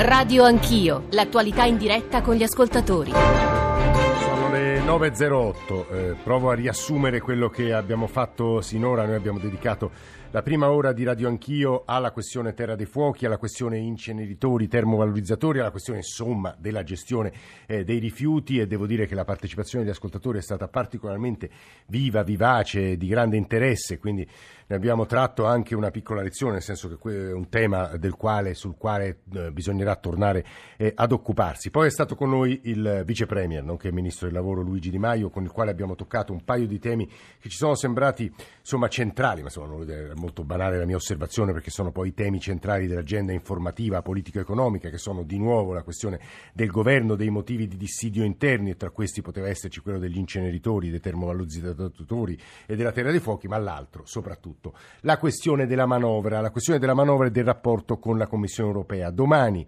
Radio 0.00 0.44
Anch'io, 0.44 1.06
l'attualità 1.10 1.64
in 1.64 1.76
diretta 1.76 2.20
con 2.20 2.36
gli 2.36 2.44
ascoltatori. 2.44 3.10
Sono 3.10 4.48
le 4.52 4.77
9.08, 4.84 5.90
eh, 5.90 6.16
provo 6.22 6.50
a 6.50 6.54
riassumere 6.54 7.20
quello 7.20 7.48
che 7.48 7.72
abbiamo 7.72 8.06
fatto 8.06 8.60
sinora, 8.60 9.04
noi 9.04 9.16
abbiamo 9.16 9.38
dedicato 9.38 9.90
la 10.30 10.42
prima 10.42 10.70
ora 10.70 10.92
di 10.92 11.04
Radio 11.04 11.26
Anch'io 11.26 11.84
alla 11.86 12.10
questione 12.10 12.52
Terra 12.52 12.76
dei 12.76 12.84
Fuochi, 12.84 13.24
alla 13.24 13.38
questione 13.38 13.78
inceneritori, 13.78 14.68
termovalorizzatori, 14.68 15.58
alla 15.58 15.70
questione 15.70 16.00
insomma 16.00 16.54
della 16.58 16.82
gestione 16.82 17.32
eh, 17.66 17.82
dei 17.82 17.98
rifiuti. 17.98 18.58
E 18.58 18.66
devo 18.66 18.86
dire 18.86 19.06
che 19.06 19.14
la 19.14 19.24
partecipazione 19.24 19.84
degli 19.84 19.94
ascoltatori 19.94 20.36
è 20.36 20.42
stata 20.42 20.68
particolarmente 20.68 21.48
viva, 21.86 22.22
vivace, 22.22 22.98
di 22.98 23.06
grande 23.06 23.38
interesse, 23.38 23.98
quindi 23.98 24.28
ne 24.66 24.76
abbiamo 24.76 25.06
tratto 25.06 25.46
anche 25.46 25.74
una 25.74 25.90
piccola 25.90 26.20
lezione, 26.20 26.52
nel 26.52 26.62
senso 26.62 26.98
che 26.98 27.28
è 27.30 27.32
un 27.32 27.48
tema 27.48 27.90
quale, 28.14 28.52
sul 28.52 28.76
quale 28.76 29.20
eh, 29.32 29.50
bisognerà 29.50 29.96
tornare 29.96 30.44
eh, 30.76 30.92
ad 30.94 31.10
occuparsi. 31.12 31.70
Poi 31.70 31.86
è 31.86 31.90
stato 31.90 32.14
con 32.14 32.28
noi 32.28 32.60
il 32.64 33.02
vice 33.06 33.24
premier, 33.24 33.64
nonché 33.64 33.90
ministro 33.90 34.26
del 34.26 34.36
lavoro 34.36 34.60
Luigi 34.68 34.90
Di 34.90 34.98
Maio, 34.98 35.30
con 35.30 35.42
il 35.42 35.50
quale 35.50 35.70
abbiamo 35.70 35.94
toccato 35.94 36.32
un 36.32 36.44
paio 36.44 36.66
di 36.66 36.78
temi 36.78 37.06
che 37.06 37.48
ci 37.48 37.56
sono 37.56 37.74
sembrati 37.74 38.32
insomma, 38.60 38.88
centrali, 38.88 39.40
ma 39.40 39.46
insomma, 39.46 39.84
molto 40.14 40.44
banale 40.44 40.78
la 40.78 40.84
mia 40.84 40.96
osservazione 40.96 41.52
perché 41.52 41.70
sono 41.70 41.90
poi 41.90 42.08
i 42.08 42.14
temi 42.14 42.40
centrali 42.40 42.86
dell'agenda 42.86 43.32
informativa 43.32 44.02
politico-economica 44.02 44.90
che 44.90 44.98
sono 44.98 45.22
di 45.22 45.38
nuovo 45.38 45.72
la 45.72 45.82
questione 45.82 46.20
del 46.52 46.68
governo, 46.68 47.14
dei 47.14 47.30
motivi 47.30 47.66
di 47.66 47.76
dissidio 47.76 48.24
interni 48.24 48.70
e 48.70 48.76
tra 48.76 48.90
questi 48.90 49.22
poteva 49.22 49.48
esserci 49.48 49.80
quello 49.80 49.98
degli 49.98 50.18
inceneritori, 50.18 50.90
dei 50.90 51.00
termovalorizzatori 51.00 52.38
e 52.66 52.76
della 52.76 52.92
terra 52.92 53.10
dei 53.10 53.20
fuochi, 53.20 53.48
ma 53.48 53.58
l'altro 53.58 54.04
soprattutto 54.04 54.74
la 55.00 55.18
questione 55.18 55.66
della 55.66 55.86
manovra, 55.86 56.40
la 56.40 56.50
questione 56.50 56.78
della 56.78 56.94
manovra 56.94 57.26
e 57.26 57.30
del 57.30 57.44
rapporto 57.44 57.98
con 57.98 58.18
la 58.18 58.26
Commissione 58.26 58.68
europea. 58.70 59.10
Domani 59.10 59.66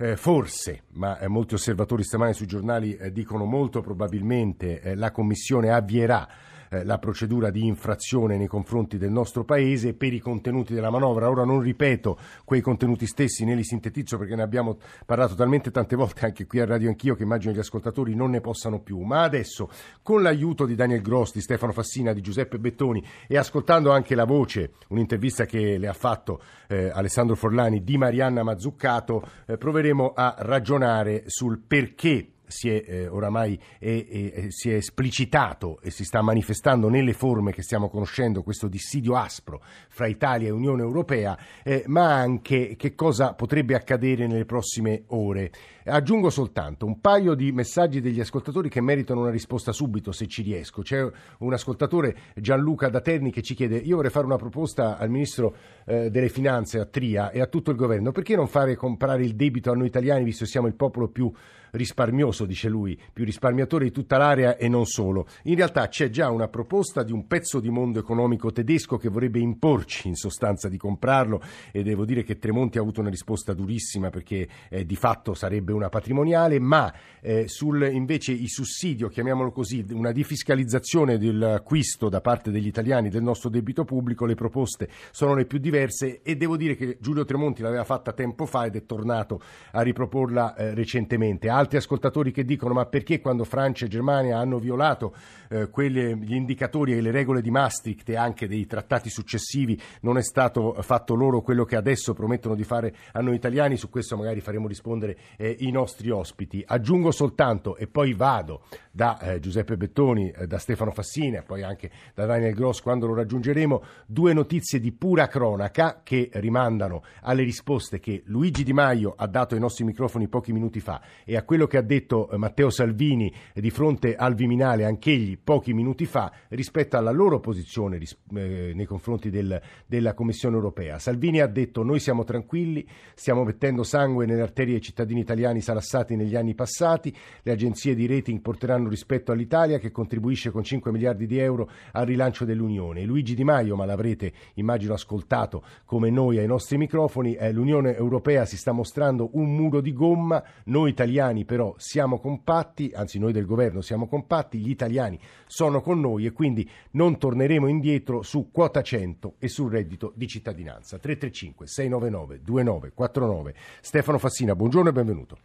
eh, 0.00 0.16
forse, 0.16 0.84
ma 0.92 1.18
eh, 1.18 1.28
molti 1.28 1.52
osservatori 1.52 2.02
stamani 2.02 2.32
sui 2.32 2.46
giornali 2.46 2.96
eh, 2.96 3.12
dicono 3.12 3.44
molto 3.44 3.82
probabilmente 3.82 4.80
eh, 4.80 4.94
la 4.94 5.10
Commissione 5.10 5.70
avvierà 5.70 6.26
eh, 6.70 6.84
la 6.84 6.98
procedura 6.98 7.50
di 7.50 7.66
infrazione 7.66 8.36
nei 8.36 8.46
confronti 8.46 8.96
del 8.96 9.10
nostro 9.10 9.44
Paese 9.44 9.94
per 9.94 10.12
i 10.12 10.20
contenuti 10.20 10.72
della 10.72 10.90
manovra. 10.90 11.28
Ora 11.28 11.44
non 11.44 11.60
ripeto 11.60 12.18
quei 12.44 12.60
contenuti 12.60 13.06
stessi, 13.06 13.44
ne 13.44 13.54
li 13.54 13.64
sintetizzo 13.64 14.16
perché 14.16 14.36
ne 14.36 14.42
abbiamo 14.42 14.78
parlato 15.04 15.34
talmente 15.34 15.70
tante 15.70 15.96
volte 15.96 16.24
anche 16.24 16.46
qui 16.46 16.60
a 16.60 16.66
Radio 16.66 16.88
Anch'io 16.88 17.14
che 17.14 17.24
immagino 17.24 17.52
gli 17.52 17.58
ascoltatori 17.58 18.14
non 18.14 18.30
ne 18.30 18.40
possano 18.40 18.80
più. 18.80 19.00
Ma 19.00 19.22
adesso, 19.22 19.68
con 20.02 20.22
l'aiuto 20.22 20.64
di 20.64 20.74
Daniel 20.74 21.02
Gross, 21.02 21.32
di 21.32 21.40
Stefano 21.40 21.72
Fassina, 21.72 22.12
di 22.12 22.20
Giuseppe 22.20 22.58
Bettoni 22.58 23.04
e 23.26 23.36
ascoltando 23.36 23.90
anche 23.90 24.14
la 24.14 24.24
voce, 24.24 24.72
un'intervista 24.88 25.46
che 25.46 25.76
le 25.76 25.88
ha 25.88 25.92
fatto 25.92 26.40
eh, 26.68 26.90
Alessandro 26.92 27.34
Forlani 27.34 27.82
di 27.82 27.98
Marianna 27.98 28.42
Mazzuccato, 28.42 29.22
eh, 29.46 29.56
proveremo 29.56 30.12
a 30.14 30.36
ragionare 30.38 31.24
sul 31.26 31.58
perché 31.58 32.28
si 32.50 32.68
è 32.68 32.84
eh, 32.86 33.08
oramai 33.08 33.58
è, 33.78 34.06
è, 34.06 34.46
si 34.48 34.70
è 34.70 34.74
esplicitato 34.74 35.80
e 35.82 35.90
si 35.90 36.04
sta 36.04 36.20
manifestando 36.22 36.88
nelle 36.88 37.12
forme 37.12 37.52
che 37.52 37.62
stiamo 37.62 37.88
conoscendo 37.88 38.42
questo 38.42 38.68
dissidio 38.68 39.16
aspro 39.16 39.62
fra 39.88 40.06
Italia 40.06 40.48
e 40.48 40.52
Unione 40.52 40.82
Europea, 40.82 41.38
eh, 41.62 41.84
ma 41.86 42.14
anche 42.14 42.76
che 42.76 42.94
cosa 42.94 43.34
potrebbe 43.34 43.74
accadere 43.74 44.26
nelle 44.26 44.44
prossime 44.44 45.04
ore. 45.08 45.50
Aggiungo 45.84 46.28
soltanto 46.28 46.84
un 46.84 47.00
paio 47.00 47.34
di 47.34 47.52
messaggi 47.52 48.00
degli 48.00 48.20
ascoltatori 48.20 48.68
che 48.68 48.80
meritano 48.80 49.20
una 49.20 49.30
risposta 49.30 49.72
subito 49.72 50.12
se 50.12 50.26
ci 50.26 50.42
riesco. 50.42 50.82
C'è 50.82 51.08
un 51.38 51.52
ascoltatore 51.52 52.16
Gianluca 52.34 52.88
da 52.88 53.00
Terni 53.00 53.30
che 53.30 53.42
ci 53.42 53.54
chiede 53.54 53.76
io 53.76 53.96
vorrei 53.96 54.10
fare 54.10 54.26
una 54.26 54.36
proposta 54.36 54.98
al 54.98 55.08
Ministro 55.08 55.54
eh, 55.86 56.10
delle 56.10 56.28
Finanze 56.28 56.78
a 56.78 56.84
Tria 56.84 57.30
e 57.30 57.40
a 57.40 57.46
tutto 57.46 57.70
il 57.70 57.76
governo, 57.76 58.12
perché 58.12 58.36
non 58.36 58.46
fare 58.46 58.76
comprare 58.76 59.24
il 59.24 59.34
debito 59.34 59.70
a 59.70 59.74
noi 59.74 59.86
italiani 59.86 60.24
visto 60.24 60.44
che 60.44 60.50
siamo 60.50 60.66
il 60.66 60.74
popolo 60.74 61.08
più 61.08 61.32
risparmioso, 61.72 62.46
dice 62.46 62.68
lui, 62.68 62.98
più 63.12 63.24
risparmiatore 63.24 63.84
di 63.84 63.90
tutta 63.90 64.16
l'area 64.16 64.56
e 64.56 64.68
non 64.68 64.86
solo. 64.86 65.26
In 65.44 65.56
realtà 65.56 65.88
c'è 65.88 66.10
già 66.10 66.30
una 66.30 66.48
proposta 66.48 67.02
di 67.02 67.12
un 67.12 67.26
pezzo 67.26 67.60
di 67.60 67.70
mondo 67.70 67.98
economico 67.98 68.52
tedesco 68.52 68.96
che 68.96 69.08
vorrebbe 69.08 69.38
imporci 69.38 70.08
in 70.08 70.14
sostanza 70.14 70.68
di 70.68 70.76
comprarlo 70.76 71.42
e 71.72 71.82
devo 71.82 72.04
dire 72.04 72.22
che 72.22 72.38
Tremonti 72.38 72.78
ha 72.78 72.80
avuto 72.80 73.00
una 73.00 73.10
risposta 73.10 73.52
durissima 73.52 74.10
perché 74.10 74.48
eh, 74.68 74.84
di 74.84 74.96
fatto 74.96 75.34
sarebbe 75.34 75.69
una 75.72 75.88
patrimoniale, 75.88 76.58
ma 76.58 76.92
eh, 77.20 77.48
sul 77.48 77.88
invece 77.92 78.32
i 78.32 78.48
sussidio, 78.48 79.08
chiamiamolo 79.08 79.50
così, 79.50 79.84
una 79.90 80.12
defiscalizzazione 80.12 81.18
dell'acquisto 81.18 82.08
da 82.08 82.20
parte 82.20 82.50
degli 82.50 82.66
italiani 82.66 83.08
del 83.08 83.22
nostro 83.22 83.48
debito 83.50 83.84
pubblico, 83.84 84.24
le 84.24 84.34
proposte 84.34 84.88
sono 85.10 85.34
le 85.34 85.46
più 85.46 85.58
diverse 85.58 86.20
e 86.22 86.36
devo 86.36 86.56
dire 86.56 86.76
che 86.76 86.98
Giulio 87.00 87.24
Tremonti 87.24 87.62
l'aveva 87.62 87.84
fatta 87.84 88.12
tempo 88.12 88.46
fa 88.46 88.66
ed 88.66 88.76
è 88.76 88.84
tornato 88.84 89.40
a 89.72 89.82
riproporla 89.82 90.54
eh, 90.54 90.74
recentemente. 90.74 91.48
Altri 91.48 91.78
ascoltatori 91.78 92.32
che 92.32 92.44
dicono 92.44 92.74
ma 92.74 92.86
perché 92.86 93.20
quando 93.20 93.44
Francia 93.44 93.84
e 93.84 93.88
Germania 93.88 94.38
hanno 94.38 94.58
violato 94.58 95.14
eh, 95.48 95.68
quelle, 95.68 96.16
gli 96.16 96.34
indicatori 96.34 96.92
e 96.92 97.00
le 97.00 97.10
regole 97.10 97.42
di 97.42 97.50
Maastricht 97.50 98.08
e 98.08 98.16
anche 98.16 98.46
dei 98.46 98.66
trattati 98.66 99.10
successivi 99.10 99.80
non 100.02 100.16
è 100.16 100.22
stato 100.22 100.74
fatto 100.80 101.14
loro 101.14 101.40
quello 101.40 101.64
che 101.64 101.76
adesso 101.76 102.14
promettono 102.14 102.54
di 102.54 102.64
fare 102.64 102.94
a 103.12 103.20
noi 103.20 103.34
italiani, 103.34 103.76
su 103.76 103.88
questo 103.88 104.16
magari 104.16 104.40
faremo 104.40 104.68
rispondere 104.68 105.16
eh, 105.36 105.56
i 105.60 105.70
nostri 105.70 106.10
ospiti. 106.10 106.62
Aggiungo 106.66 107.10
soltanto 107.10 107.76
e 107.76 107.86
poi 107.86 108.14
vado 108.14 108.62
da 108.90 109.18
eh, 109.18 109.40
Giuseppe 109.40 109.76
Bettoni, 109.76 110.30
eh, 110.30 110.46
da 110.46 110.58
Stefano 110.58 110.90
Fassini 110.90 111.36
e 111.36 111.42
poi 111.42 111.62
anche 111.62 111.90
da 112.14 112.26
Daniel 112.26 112.54
Gross 112.54 112.80
quando 112.80 113.06
lo 113.06 113.14
raggiungeremo, 113.14 113.82
due 114.06 114.32
notizie 114.32 114.80
di 114.80 114.92
pura 114.92 115.28
cronaca 115.28 116.00
che 116.02 116.30
rimandano 116.34 117.02
alle 117.22 117.42
risposte 117.42 118.00
che 118.00 118.22
Luigi 118.26 118.64
Di 118.64 118.72
Maio 118.72 119.14
ha 119.16 119.26
dato 119.26 119.54
ai 119.54 119.60
nostri 119.60 119.84
microfoni 119.84 120.28
pochi 120.28 120.52
minuti 120.52 120.80
fa 120.80 121.00
e 121.24 121.36
a 121.36 121.42
quello 121.42 121.66
che 121.66 121.76
ha 121.76 121.82
detto 121.82 122.30
eh, 122.30 122.36
Matteo 122.36 122.70
Salvini 122.70 123.32
eh, 123.52 123.60
di 123.60 123.70
fronte 123.70 124.16
al 124.16 124.34
Viminale 124.34 124.84
anch'egli 124.84 125.38
pochi 125.42 125.72
minuti 125.72 126.06
fa 126.06 126.32
rispetto 126.48 126.96
alla 126.96 127.10
loro 127.10 127.40
posizione 127.40 127.98
eh, 127.98 128.72
nei 128.74 128.86
confronti 128.86 129.30
del, 129.30 129.60
della 129.86 130.14
Commissione 130.14 130.56
europea. 130.56 130.98
Salvini 130.98 131.40
ha 131.40 131.46
detto 131.46 131.82
noi 131.82 132.00
siamo 132.00 132.24
tranquilli, 132.24 132.86
stiamo 133.14 133.44
mettendo 133.44 133.82
sangue 133.82 134.26
nelle 134.26 134.42
arterie 134.42 134.74
dei 134.74 134.82
cittadini 134.82 135.20
italiani 135.20 135.49
salassati 135.60 136.14
negli 136.14 136.36
anni 136.36 136.54
passati, 136.54 137.12
le 137.42 137.50
agenzie 137.50 137.96
di 137.96 138.06
rating 138.06 138.40
porteranno 138.40 138.88
rispetto 138.88 139.32
all'Italia 139.32 139.80
che 139.80 139.90
contribuisce 139.90 140.52
con 140.52 140.62
5 140.62 140.92
miliardi 140.92 141.26
di 141.26 141.38
euro 141.38 141.68
al 141.90 142.06
rilancio 142.06 142.44
dell'Unione. 142.44 143.04
Luigi 143.04 143.34
Di 143.34 143.42
Maio, 143.42 143.74
ma 143.74 143.86
l'avrete 143.86 144.32
immagino 144.54 144.94
ascoltato 144.94 145.64
come 145.84 146.10
noi 146.10 146.38
ai 146.38 146.46
nostri 146.46 146.78
microfoni, 146.78 147.34
eh, 147.34 147.50
l'Unione 147.50 147.96
Europea 147.96 148.44
si 148.44 148.56
sta 148.56 148.70
mostrando 148.70 149.30
un 149.32 149.52
muro 149.52 149.80
di 149.80 149.92
gomma, 149.92 150.40
noi 150.66 150.90
italiani 150.90 151.40
italiani 151.40 151.44
però 151.44 151.74
siamo 151.78 152.18
compatti, 152.18 152.92
anzi 152.94 153.18
noi 153.18 153.32
del 153.32 153.46
governo 153.46 153.80
siamo 153.80 154.06
compatti, 154.06 154.58
gli 154.58 154.70
italiani 154.70 155.18
sono 155.46 155.80
con 155.80 156.00
noi 156.00 156.26
e 156.26 156.32
quindi 156.32 156.68
non 156.92 157.18
torneremo 157.18 157.66
indietro 157.66 158.22
su 158.22 158.50
quota 158.50 158.82
100 158.82 159.34
e 159.38 159.48
sul 159.48 159.70
reddito 159.70 160.12
di 160.14 160.26
cittadinanza. 160.26 160.98
335 160.98 161.66
699 161.66 162.40
2949. 162.42 163.54
Stefano 163.80 164.18
Fassina, 164.18 164.54
buongiorno 164.54 164.88
e 164.88 164.92
benvenuto. 164.92 165.38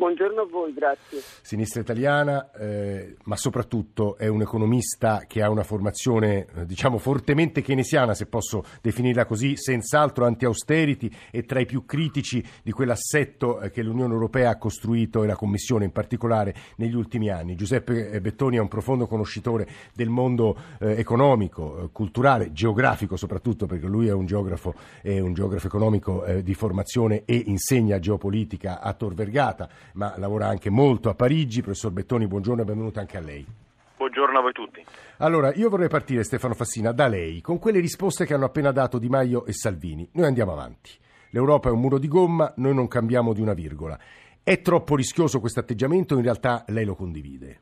Buongiorno 0.00 0.40
a 0.40 0.46
voi, 0.46 0.72
grazie. 0.72 1.20
Sinistra 1.42 1.82
italiana, 1.82 2.52
eh, 2.52 3.16
ma 3.24 3.36
soprattutto 3.36 4.16
è 4.16 4.28
un 4.28 4.40
economista 4.40 5.24
che 5.26 5.42
ha 5.42 5.50
una 5.50 5.62
formazione, 5.62 6.46
eh, 6.56 6.64
diciamo, 6.64 6.96
fortemente 6.96 7.60
keynesiana, 7.60 8.14
se 8.14 8.24
posso 8.24 8.64
definirla 8.80 9.26
così, 9.26 9.58
senz'altro 9.58 10.24
anti-austerity 10.24 11.10
e 11.30 11.44
tra 11.44 11.60
i 11.60 11.66
più 11.66 11.84
critici 11.84 12.42
di 12.62 12.72
quell'assetto 12.72 13.60
eh, 13.60 13.70
che 13.70 13.82
l'Unione 13.82 14.14
Europea 14.14 14.48
ha 14.48 14.56
costruito 14.56 15.22
e 15.22 15.26
la 15.26 15.36
Commissione 15.36 15.84
in 15.84 15.92
particolare 15.92 16.54
negli 16.76 16.94
ultimi 16.94 17.28
anni. 17.28 17.54
Giuseppe 17.54 18.18
Bettoni 18.22 18.56
è 18.56 18.60
un 18.60 18.68
profondo 18.68 19.06
conoscitore 19.06 19.68
del 19.92 20.08
mondo 20.08 20.56
eh, 20.78 20.98
economico, 20.98 21.78
eh, 21.78 21.88
culturale, 21.92 22.52
geografico 22.52 23.16
soprattutto, 23.16 23.66
perché 23.66 23.86
lui 23.86 24.06
è 24.06 24.12
un 24.12 24.24
geografo, 24.24 24.72
è 25.02 25.18
un 25.18 25.34
geografo 25.34 25.66
economico 25.66 26.24
eh, 26.24 26.42
di 26.42 26.54
formazione 26.54 27.24
e 27.26 27.42
insegna 27.44 27.98
geopolitica 27.98 28.80
a 28.80 28.94
Tor 28.94 29.12
Vergata 29.12 29.68
ma 29.94 30.14
lavora 30.16 30.46
anche 30.46 30.70
molto 30.70 31.08
a 31.08 31.14
Parigi. 31.14 31.62
Professor 31.62 31.90
Bettoni, 31.90 32.26
buongiorno 32.26 32.62
e 32.62 32.64
benvenuto 32.64 33.00
anche 33.00 33.16
a 33.16 33.20
lei. 33.20 33.46
Buongiorno 33.96 34.38
a 34.38 34.42
voi 34.42 34.52
tutti. 34.52 34.84
Allora, 35.18 35.52
io 35.54 35.68
vorrei 35.68 35.88
partire, 35.88 36.24
Stefano 36.24 36.54
Fassina, 36.54 36.92
da 36.92 37.06
lei, 37.06 37.40
con 37.40 37.58
quelle 37.58 37.80
risposte 37.80 38.24
che 38.24 38.32
hanno 38.32 38.46
appena 38.46 38.72
dato 38.72 38.98
Di 38.98 39.08
Maio 39.08 39.44
e 39.44 39.52
Salvini. 39.52 40.08
Noi 40.12 40.26
andiamo 40.26 40.52
avanti. 40.52 40.90
L'Europa 41.32 41.68
è 41.68 41.72
un 41.72 41.80
muro 41.80 41.98
di 41.98 42.08
gomma, 42.08 42.52
noi 42.56 42.74
non 42.74 42.88
cambiamo 42.88 43.32
di 43.32 43.40
una 43.40 43.52
virgola. 43.52 43.98
È 44.42 44.60
troppo 44.62 44.96
rischioso 44.96 45.38
questo 45.38 45.60
atteggiamento? 45.60 46.16
In 46.16 46.22
realtà 46.22 46.64
lei 46.68 46.84
lo 46.84 46.94
condivide? 46.94 47.60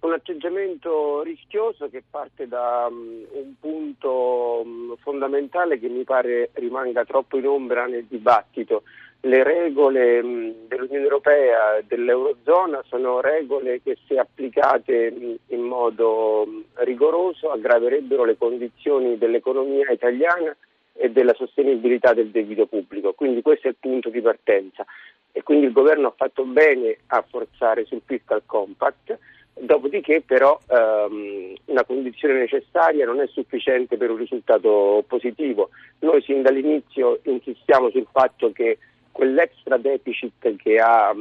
Un 0.00 0.12
atteggiamento 0.12 1.22
rischioso 1.22 1.88
che 1.88 2.02
parte 2.08 2.46
da 2.46 2.86
um, 2.88 3.26
un 3.32 3.54
punto 3.58 4.62
um, 4.64 4.96
fondamentale 4.98 5.78
che 5.78 5.88
mi 5.88 6.04
pare 6.04 6.50
rimanga 6.54 7.04
troppo 7.04 7.36
in 7.36 7.46
ombra 7.46 7.86
nel 7.86 8.06
dibattito, 8.06 8.82
le 9.22 9.42
regole 9.42 10.22
dell'Unione 10.66 11.04
Europea 11.04 11.76
e 11.76 11.84
dell'Eurozona 11.86 12.82
sono 12.86 13.20
regole 13.20 13.82
che 13.82 13.98
se 14.06 14.18
applicate 14.18 15.38
in 15.46 15.60
modo 15.60 16.46
rigoroso 16.76 17.50
aggraverebbero 17.50 18.24
le 18.24 18.38
condizioni 18.38 19.18
dell'economia 19.18 19.90
italiana 19.90 20.56
e 20.94 21.10
della 21.10 21.34
sostenibilità 21.34 22.14
del 22.14 22.30
debito 22.30 22.66
pubblico. 22.66 23.12
Quindi 23.12 23.42
questo 23.42 23.66
è 23.66 23.70
il 23.70 23.76
punto 23.78 24.08
di 24.08 24.22
partenza 24.22 24.84
e 25.32 25.42
quindi 25.42 25.66
il 25.66 25.72
governo 25.72 26.08
ha 26.08 26.14
fatto 26.16 26.44
bene 26.44 26.96
a 27.08 27.24
forzare 27.28 27.84
sul 27.84 28.02
fiscal 28.04 28.42
compact. 28.46 29.18
Dopodiché 29.52 30.22
però 30.24 30.58
ehm, 30.66 31.54
una 31.66 31.84
condizione 31.84 32.38
necessaria 32.38 33.04
non 33.04 33.20
è 33.20 33.26
sufficiente 33.26 33.98
per 33.98 34.10
un 34.10 34.16
risultato 34.16 35.04
positivo. 35.06 35.68
Noi 35.98 36.22
sin 36.22 36.40
dall'inizio 36.40 37.18
insistiamo 37.24 37.90
sul 37.90 38.06
fatto 38.10 38.52
che 38.52 38.78
quell'extra 39.12 39.76
deficit 39.76 40.56
che, 40.56 40.78
ha, 40.78 41.14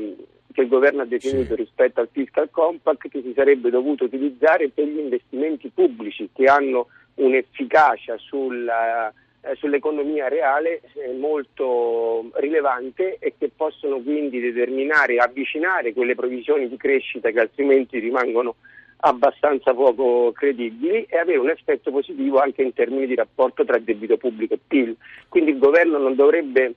che 0.52 0.62
il 0.62 0.68
governo 0.68 1.02
ha 1.02 1.06
definito 1.06 1.56
sì. 1.56 1.62
rispetto 1.62 2.02
al 2.02 2.10
fiscal 2.12 2.50
compact 2.50 3.10
che 3.10 3.22
si 3.22 3.34
sarebbe 3.36 3.70
dovuto 3.70 4.06
utilizzare 4.06 4.70
per 4.70 4.86
gli 4.86 5.00
investimenti 5.00 5.70
pubblici 5.70 6.30
che 6.34 6.46
hanno 6.46 6.88
un'efficacia 7.16 8.18
sulla, 8.18 9.12
eh, 9.42 9.56
sull'economia 9.56 10.28
reale 10.28 10.82
eh, 10.94 11.14
molto 11.14 12.30
rilevante 12.36 13.18
e 13.20 13.34
che 13.38 13.52
possono 13.56 14.00
quindi 14.00 14.40
determinare 14.40 15.18
avvicinare 15.18 15.94
quelle 15.94 16.16
provisioni 16.16 16.68
di 16.68 16.78
crescita 16.78 17.30
che 17.32 17.40
altrimenti 17.40 18.00
rimangono 18.00 18.56
abbastanza 19.02 19.74
poco 19.74 20.32
credibili 20.34 21.06
e 21.06 21.18
avere 21.18 21.38
un 21.38 21.50
effetto 21.50 21.90
positivo 21.92 22.40
anche 22.40 22.64
in 22.64 22.74
termini 22.74 23.08
di 23.08 23.16
rapporto 23.16 23.64
tra 23.64 23.78
debito 23.78 24.18
pubblico 24.18 24.56
e 24.56 24.60
PIL. 24.66 24.98
Quindi 25.30 25.52
il 25.52 25.58
governo 25.58 25.98
non 25.98 26.16
dovrebbe 26.16 26.74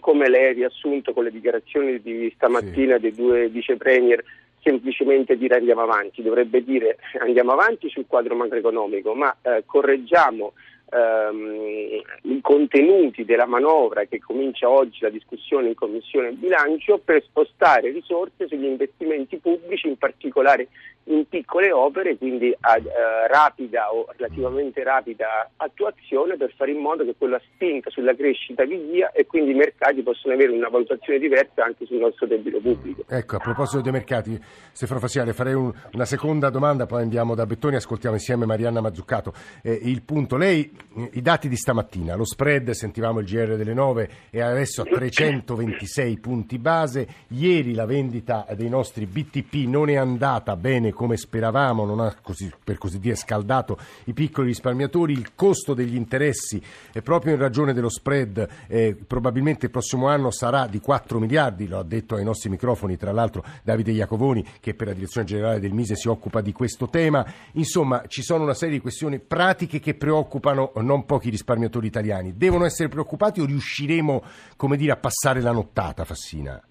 come 0.00 0.28
lei 0.28 0.48
ha 0.48 0.52
riassunto 0.52 1.12
con 1.12 1.24
le 1.24 1.30
dichiarazioni 1.30 2.00
di 2.00 2.32
stamattina 2.36 2.96
sì. 2.96 3.00
dei 3.02 3.14
due 3.14 3.48
vice 3.48 3.76
premier, 3.76 4.22
semplicemente 4.62 5.36
dire 5.36 5.56
andiamo 5.56 5.82
avanti, 5.82 6.22
dovrebbe 6.22 6.64
dire 6.64 6.98
andiamo 7.20 7.52
avanti 7.52 7.88
sul 7.88 8.06
quadro 8.06 8.34
macroeconomico, 8.34 9.14
ma 9.14 9.34
eh, 9.42 9.62
correggiamo 9.66 10.52
ehm, 10.90 12.02
i 12.22 12.40
contenuti 12.40 13.24
della 13.24 13.46
manovra 13.46 14.04
che 14.04 14.20
comincia 14.20 14.68
oggi 14.68 14.98
la 15.00 15.10
discussione 15.10 15.68
in 15.68 15.74
Commissione 15.74 16.32
bilancio 16.32 16.98
per 17.04 17.22
spostare 17.22 17.90
risorse 17.90 18.46
sugli 18.46 18.64
investimenti 18.64 19.36
pubblici, 19.38 19.88
in 19.88 19.98
particolare 19.98 20.68
in 21.04 21.26
piccole 21.28 21.70
opere, 21.70 22.16
quindi 22.16 22.54
a 22.60 22.76
eh, 22.76 23.28
rapida 23.28 23.92
o 23.92 24.06
relativamente 24.16 24.82
rapida 24.82 25.50
attuazione 25.56 26.36
per 26.36 26.52
fare 26.56 26.70
in 26.70 26.78
modo 26.78 27.04
che 27.04 27.14
quella 27.16 27.40
spinta 27.52 27.90
sulla 27.90 28.14
crescita 28.14 28.64
vi 28.64 28.90
dia 28.90 29.10
e 29.12 29.26
quindi 29.26 29.50
i 29.50 29.54
mercati 29.54 30.02
possano 30.02 30.34
avere 30.34 30.52
una 30.52 30.68
valutazione 30.68 31.18
diversa 31.18 31.64
anche 31.64 31.84
sul 31.84 31.98
nostro 31.98 32.26
debito 32.26 32.58
pubblico. 32.60 33.04
Ecco, 33.08 33.36
a 33.36 33.38
proposito 33.38 33.82
dei 33.82 33.92
mercati, 33.92 34.38
Stefano 34.72 35.00
Fasiale, 35.00 35.32
farei 35.32 35.54
un, 35.54 35.72
una 35.92 36.04
seconda 36.06 36.48
domanda, 36.48 36.86
poi 36.86 37.02
andiamo 37.02 37.34
da 37.34 37.44
Bettoni, 37.44 37.76
ascoltiamo 37.76 38.14
insieme 38.14 38.46
Marianna 38.46 38.80
Mazzuccato. 38.80 39.32
Eh, 39.62 39.78
il 39.82 40.02
punto, 40.02 40.36
lei, 40.36 40.70
i 41.12 41.20
dati 41.20 41.48
di 41.48 41.56
stamattina, 41.56 42.14
lo 42.14 42.24
spread, 42.24 42.70
sentivamo 42.70 43.20
il 43.20 43.26
GR 43.26 43.56
delle 43.56 43.74
9, 43.74 44.08
è 44.30 44.40
adesso 44.40 44.82
a 44.82 44.84
326 44.84 46.18
punti 46.18 46.58
base, 46.58 47.06
ieri 47.28 47.74
la 47.74 47.84
vendita 47.84 48.46
dei 48.56 48.68
nostri 48.68 49.06
BTP 49.06 49.66
non 49.66 49.90
è 49.90 49.96
andata 49.96 50.56
bene 50.56 50.92
come 50.94 51.16
speravamo, 51.18 51.84
non 51.84 52.00
ha 52.00 52.14
così, 52.22 52.50
per 52.62 52.78
così 52.78 52.98
dire 52.98 53.16
scaldato 53.16 53.78
i 54.04 54.14
piccoli 54.14 54.48
risparmiatori, 54.48 55.12
il 55.12 55.34
costo 55.34 55.74
degli 55.74 55.94
interessi 55.94 56.62
proprio 57.02 57.34
in 57.34 57.38
ragione 57.38 57.72
dello 57.74 57.90
spread 57.90 58.48
eh, 58.66 58.96
probabilmente 59.06 59.66
il 59.66 59.70
prossimo 59.70 60.08
anno 60.08 60.30
sarà 60.30 60.66
di 60.66 60.80
4 60.80 61.18
miliardi, 61.18 61.68
lo 61.68 61.78
ha 61.78 61.82
detto 61.82 62.14
ai 62.14 62.24
nostri 62.24 62.48
microfoni 62.48 62.96
tra 62.96 63.12
l'altro 63.12 63.44
Davide 63.62 63.92
Iacovoni 63.92 64.44
che 64.60 64.74
per 64.74 64.88
la 64.88 64.92
direzione 64.94 65.26
generale 65.26 65.60
del 65.60 65.72
Mise 65.72 65.96
si 65.96 66.08
occupa 66.08 66.40
di 66.40 66.52
questo 66.52 66.88
tema, 66.88 67.24
insomma 67.52 68.04
ci 68.06 68.22
sono 68.22 68.44
una 68.44 68.54
serie 68.54 68.74
di 68.74 68.80
questioni 68.80 69.18
pratiche 69.18 69.80
che 69.80 69.94
preoccupano 69.94 70.72
non 70.76 71.04
pochi 71.04 71.30
risparmiatori 71.30 71.86
italiani, 71.86 72.36
devono 72.36 72.64
essere 72.64 72.88
preoccupati 72.88 73.40
o 73.40 73.44
riusciremo 73.44 74.22
come 74.56 74.76
dire, 74.76 74.92
a 74.92 74.96
passare 74.96 75.40
la 75.40 75.52
nottata 75.52 76.04
Fassina? 76.04 76.62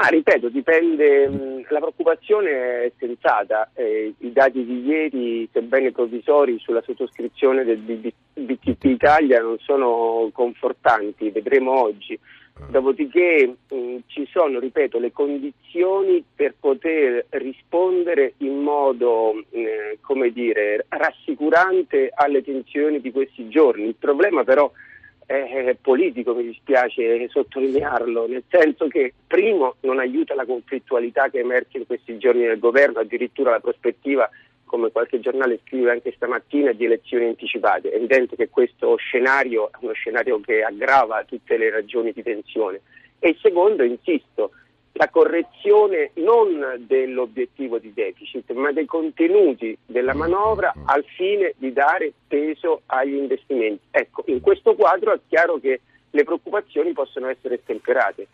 Ah, 0.00 0.10
ripeto, 0.10 0.48
dipende, 0.48 1.28
mm, 1.28 1.60
la 1.70 1.80
preoccupazione 1.80 2.84
è 2.84 2.92
sensata, 2.98 3.68
eh, 3.74 4.14
i 4.18 4.32
dati 4.32 4.64
di 4.64 4.84
ieri, 4.84 5.48
sebbene 5.52 5.90
provvisori 5.90 6.56
sulla 6.60 6.82
sottoscrizione 6.82 7.64
del 7.64 7.78
BTP 7.78 8.84
Italia 8.84 9.40
non 9.40 9.58
sono 9.58 10.30
confortanti, 10.32 11.30
vedremo 11.30 11.80
oggi. 11.82 12.16
Ah. 12.60 12.66
Dopodiché 12.70 13.56
mh, 13.68 13.74
mm, 13.74 13.96
ci 14.06 14.24
sono, 14.30 14.60
ripeto, 14.60 15.00
le 15.00 15.10
condizioni 15.10 16.22
per 16.32 16.54
poter 16.60 17.26
rispondere 17.30 18.34
in 18.36 18.54
modo, 18.54 19.42
eh, 19.50 19.98
come 20.00 20.30
dire, 20.30 20.86
rassicurante 20.90 22.12
alle 22.14 22.44
tensioni 22.44 23.00
di 23.00 23.10
questi 23.10 23.48
giorni. 23.48 23.88
Il 23.88 23.96
problema 23.98 24.44
però 24.44 24.70
è 24.70 24.87
è 25.30 25.76
politico, 25.78 26.34
mi 26.34 26.44
dispiace 26.44 27.28
sottolinearlo, 27.28 28.26
nel 28.26 28.44
senso 28.48 28.88
che 28.88 29.12
primo 29.26 29.74
non 29.80 29.98
aiuta 29.98 30.34
la 30.34 30.46
conflittualità 30.46 31.28
che 31.28 31.40
emerge 31.40 31.76
in 31.76 31.86
questi 31.86 32.16
giorni 32.16 32.44
nel 32.46 32.58
governo, 32.58 33.00
addirittura 33.00 33.50
la 33.50 33.60
prospettiva, 33.60 34.30
come 34.64 34.90
qualche 34.90 35.20
giornale 35.20 35.60
scrive 35.66 35.90
anche 35.90 36.14
stamattina, 36.16 36.72
di 36.72 36.86
elezioni 36.86 37.26
anticipate. 37.26 37.90
È 37.90 37.96
evidente 37.96 38.36
che 38.36 38.48
questo 38.48 38.96
scenario 38.96 39.70
è 39.70 39.76
uno 39.80 39.92
scenario 39.92 40.40
che 40.40 40.62
aggrava 40.62 41.22
tutte 41.24 41.58
le 41.58 41.68
ragioni 41.68 42.12
di 42.12 42.22
tensione. 42.22 42.80
E 43.18 43.36
secondo, 43.42 43.82
insisto, 43.82 44.52
la 44.98 45.08
correzione 45.10 46.10
non 46.14 46.84
dell'obiettivo 46.86 47.78
di 47.78 47.92
deficit, 47.94 48.50
ma 48.50 48.72
dei 48.72 48.84
contenuti 48.84 49.78
della 49.86 50.12
manovra 50.12 50.74
al 50.86 51.04
fine 51.04 51.54
di 51.56 51.72
dare 51.72 52.12
peso 52.26 52.82
agli 52.86 53.14
investimenti. 53.14 53.84
Ecco, 53.92 54.24
in 54.26 54.40
questo 54.40 54.74
quadro 54.74 55.12
è 55.12 55.20
chiaro 55.28 55.58
che 55.60 55.80
le 56.10 56.24
preoccupazioni 56.24 56.92
possono 56.92 57.28
essere 57.28 57.62
temperate. 57.64 58.26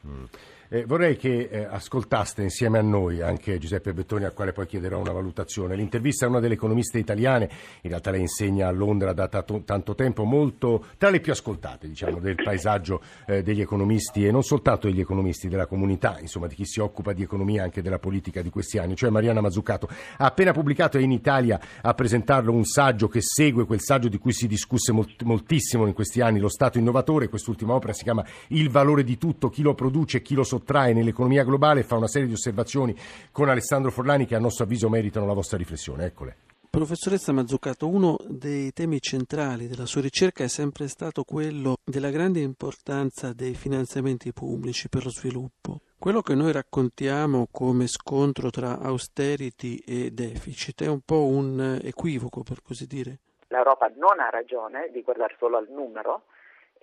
Eh, 0.68 0.86
vorrei 0.86 1.16
che 1.16 1.48
eh, 1.50 1.64
ascoltaste 1.64 2.42
insieme 2.42 2.78
a 2.78 2.82
noi 2.82 3.20
anche 3.20 3.58
Giuseppe 3.58 3.92
Bettoni, 3.92 4.24
al 4.24 4.32
quale 4.32 4.52
poi 4.52 4.66
chiederò 4.66 4.98
una 4.98 5.12
valutazione. 5.12 5.76
L'intervista 5.76 6.24
a 6.24 6.28
una 6.28 6.40
delle 6.40 6.54
economiste 6.54 6.98
italiane, 6.98 7.50
in 7.82 7.90
realtà 7.90 8.10
lei 8.10 8.22
insegna 8.22 8.68
a 8.68 8.70
Londra 8.70 9.12
da 9.12 9.28
tato, 9.28 9.62
tanto 9.64 9.94
tempo, 9.94 10.24
molto 10.24 10.86
tra 10.96 11.10
le 11.10 11.20
più 11.20 11.32
ascoltate 11.32 11.86
diciamo, 11.86 12.18
del 12.18 12.36
paesaggio 12.36 13.02
eh, 13.26 13.42
degli 13.42 13.60
economisti 13.60 14.26
e 14.26 14.30
non 14.30 14.42
soltanto 14.42 14.86
degli 14.86 15.00
economisti, 15.00 15.48
della 15.48 15.66
comunità, 15.66 16.18
insomma 16.18 16.46
di 16.46 16.54
chi 16.54 16.64
si 16.64 16.80
occupa 16.80 17.12
di 17.12 17.22
economia 17.22 17.60
e 17.60 17.64
anche 17.64 17.82
della 17.82 17.98
politica 17.98 18.40
di 18.40 18.50
questi 18.50 18.78
anni, 18.78 18.96
cioè 18.96 19.10
Mariana 19.10 19.42
Mazzucato. 19.42 19.88
Ha 20.16 20.24
appena 20.24 20.52
pubblicato 20.52 20.98
in 20.98 21.12
Italia 21.12 21.60
a 21.82 21.92
presentarlo 21.92 22.52
un 22.52 22.64
saggio 22.64 23.08
che 23.08 23.20
segue 23.20 23.66
quel 23.66 23.80
saggio 23.80 24.08
di 24.08 24.18
cui 24.18 24.32
si 24.32 24.46
discusse 24.46 24.92
molt- 24.92 25.22
moltissimo 25.22 25.86
in 25.86 25.92
questi 25.92 26.22
anni, 26.22 26.38
lo 26.38 26.48
Stato 26.48 26.78
innovatore, 26.78 27.28
quest'ultima 27.28 27.74
opera 27.74 27.92
si 27.92 28.04
chiama 28.04 28.24
Il 28.48 28.70
valore 28.70 29.04
di 29.04 29.18
tutto, 29.18 29.50
chi 29.50 29.60
lo 29.60 29.74
produce, 29.74 30.22
chi 30.22 30.34
lo 30.34 30.44
sottrae 30.54 30.92
nell'economia 30.92 31.42
globale 31.42 31.82
fa 31.82 31.96
una 31.96 32.06
serie 32.06 32.28
di 32.28 32.34
osservazioni 32.34 32.94
con 33.32 33.48
Alessandro 33.48 33.90
Forlani 33.90 34.24
che 34.24 34.36
a 34.36 34.38
nostro 34.38 34.64
avviso 34.64 34.88
meritano 34.88 35.26
la 35.26 35.32
vostra 35.32 35.58
riflessione. 35.58 36.04
Eccole. 36.04 36.36
Professoressa 36.70 37.32
Mazzucato, 37.32 37.88
uno 37.88 38.16
dei 38.26 38.72
temi 38.72 39.00
centrali 39.00 39.68
della 39.68 39.86
sua 39.86 40.00
ricerca 40.00 40.42
è 40.42 40.48
sempre 40.48 40.88
stato 40.88 41.22
quello 41.22 41.76
della 41.84 42.10
grande 42.10 42.40
importanza 42.40 43.32
dei 43.32 43.54
finanziamenti 43.54 44.32
pubblici 44.32 44.88
per 44.88 45.04
lo 45.04 45.10
sviluppo. 45.10 45.80
Quello 45.98 46.20
che 46.20 46.34
noi 46.34 46.52
raccontiamo 46.52 47.46
come 47.50 47.86
scontro 47.86 48.50
tra 48.50 48.78
austerity 48.80 49.76
e 49.86 50.10
deficit 50.10 50.82
è 50.82 50.88
un 50.88 51.00
po' 51.04 51.26
un 51.26 51.78
equivoco, 51.82 52.42
per 52.42 52.60
così 52.62 52.86
dire. 52.86 53.18
L'Europa 53.48 53.86
non 53.96 54.18
ha 54.18 54.30
ragione 54.30 54.90
di 54.92 55.00
guardare 55.02 55.36
solo 55.38 55.56
al 55.56 55.68
numero, 55.70 56.24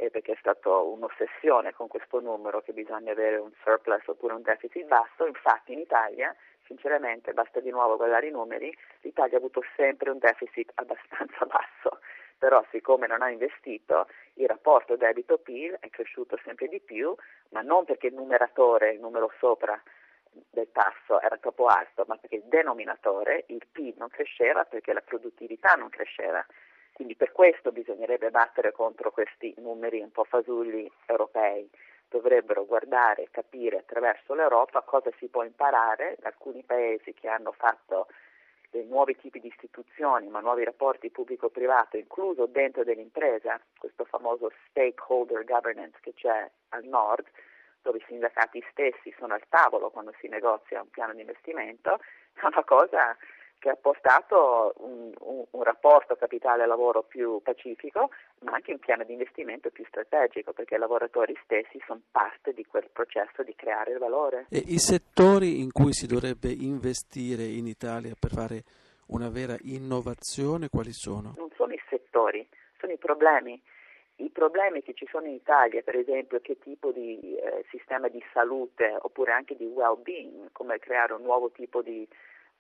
eh, 0.02 0.10
perché 0.10 0.32
è 0.32 0.38
stata 0.40 0.70
un'ossessione 0.70 1.74
con 1.74 1.88
questo 1.88 2.20
numero 2.20 2.62
che 2.62 2.74
bisogna 2.74 3.12
avere 3.12 3.38
un 3.38 3.52
surplus 3.64 4.08
oppure 4.08 4.34
un 4.34 4.42
deficit 4.42 4.88
basso, 4.88 5.28
infatti 5.28 5.74
in 5.74 5.80
Italia 5.80 6.36
sinceramente 6.66 7.34
basta 7.34 7.60
di 7.60 7.70
nuovo 7.70 7.98
guardare 7.98 8.28
i 8.28 8.32
numeri, 8.32 8.76
l'Italia 9.02 9.36
ha 9.36 9.40
avuto 9.40 9.62
sempre 9.76 10.10
un 10.10 10.18
deficit 10.18 10.72
abbastanza 10.82 11.46
basso, 11.46 12.00
però 12.40 12.66
siccome 12.72 13.06
non 13.06 13.22
ha 13.22 13.30
investito 13.30 14.08
il 14.36 14.48
rapporto 14.48 14.96
debito-PIL 14.96 15.78
è 15.80 15.90
cresciuto 15.92 16.40
sempre 16.44 16.68
di 16.68 16.80
più, 16.80 17.14
ma 17.50 17.62
non 17.62 17.86
perché 17.86 18.08
il 18.08 18.16
numeratore, 18.16 18.94
il 18.94 19.00
numero 19.00 19.32
sopra 19.38 19.80
del 20.50 20.72
tasso 20.72 21.22
era 21.22 21.38
troppo 21.38 21.68
alto, 21.68 22.06
ma 22.08 22.16
perché 22.16 22.38
il 22.38 22.46
denominatore, 22.46 23.44
il 23.50 23.68
PIL 23.72 23.94
non 23.98 24.10
cresceva 24.10 24.64
perché 24.64 24.94
la 24.94 25.02
produttività 25.02 25.76
non 25.76 25.90
cresceva. 25.90 26.44
Quindi 26.94 27.16
per 27.16 27.32
questo 27.32 27.72
bisognerebbe 27.72 28.30
battere 28.30 28.72
contro 28.72 29.12
questi 29.12 29.54
numeri 29.58 30.02
un 30.02 30.12
po' 30.12 30.24
fasulli 30.24 30.90
europei. 31.06 31.70
Dovrebbero 32.08 32.66
guardare 32.66 33.24
e 33.24 33.30
capire 33.32 33.78
attraverso 33.78 34.34
l'Europa 34.34 34.82
cosa 34.82 35.10
si 35.18 35.28
può 35.28 35.44
imparare 35.44 36.18
da 36.20 36.28
alcuni 36.28 36.64
paesi 36.64 37.14
che 37.14 37.28
hanno 37.30 37.54
fatto 37.54 38.08
dei 38.72 38.86
nuovi 38.86 39.18
tipi 39.18 39.40
di 39.40 39.48
istituzioni, 39.48 40.30
ma 40.30 40.40
nuovi 40.40 40.64
rapporti 40.64 41.10
pubblico-privato, 41.10 41.98
incluso 41.98 42.46
dentro 42.46 42.84
dell'impresa, 42.84 43.60
questo 43.78 44.06
famoso 44.06 44.52
stakeholder 44.70 45.44
governance 45.44 45.98
che 46.02 46.14
c'è 46.14 46.50
al 46.70 46.84
nord, 46.86 47.28
dove 47.82 47.98
i 47.98 48.04
sindacati 48.08 48.64
stessi 48.72 49.14
sono 49.18 49.34
al 49.34 49.44
tavolo 49.50 49.90
quando 49.90 50.14
si 50.20 50.28
negozia 50.28 50.82
un 50.82 50.90
piano 50.90 51.14
di 51.14 51.22
investimento, 51.22 52.00
è 52.34 52.46
una 52.46 52.64
cosa 52.64 53.16
che 53.62 53.70
ha 53.70 53.76
portato 53.76 54.74
un, 54.78 55.14
un, 55.20 55.46
un 55.52 55.64
rapporto 55.64 56.16
capitale-lavoro 56.16 57.04
più 57.04 57.40
pacifico, 57.44 58.10
ma 58.40 58.54
anche 58.54 58.72
un 58.72 58.80
piano 58.80 59.04
di 59.04 59.14
investimento 59.14 59.70
più 59.70 59.86
strategico, 59.86 60.52
perché 60.52 60.76
i 60.76 60.80
lavoratori 60.80 61.38
stessi 61.44 61.80
sono 61.86 62.02
parte 62.10 62.54
di 62.54 62.66
quel 62.66 62.90
processo 62.92 63.44
di 63.44 63.54
creare 63.54 63.92
il 63.92 64.00
valore. 64.00 64.48
E 64.50 64.64
i 64.66 64.80
settori 64.80 65.62
in 65.62 65.72
cui 65.72 65.94
si 65.94 66.08
dovrebbe 66.08 66.50
investire 66.50 67.44
in 67.44 67.68
Italia 67.68 68.16
per 68.20 68.32
fare 68.32 68.64
una 69.10 69.30
vera 69.30 69.56
innovazione 69.62 70.68
quali 70.68 70.92
sono? 70.92 71.36
Non 71.38 71.52
sono 71.56 71.74
i 71.74 71.82
settori, 71.88 72.48
sono 72.80 72.92
i 72.92 72.98
problemi. 72.98 73.62
I 74.16 74.30
problemi 74.32 74.82
che 74.82 74.96
ci 74.96 75.08
sono 75.12 75.28
in 75.28 75.34
Italia, 75.34 75.84
per 75.84 75.98
esempio, 75.98 76.40
che 76.42 76.58
tipo 76.58 76.92
di 76.92 77.38
eh, 77.38 77.64
sistema 77.70 78.08
di 78.08 78.24
salute 78.34 78.98
oppure 79.02 79.34
anche 79.34 79.56
di 79.56 79.66
well-being, 79.66 80.50
come 80.52 80.80
creare 80.80 81.14
un 81.14 81.22
nuovo 81.22 81.52
tipo 81.52 81.84
di 81.84 82.08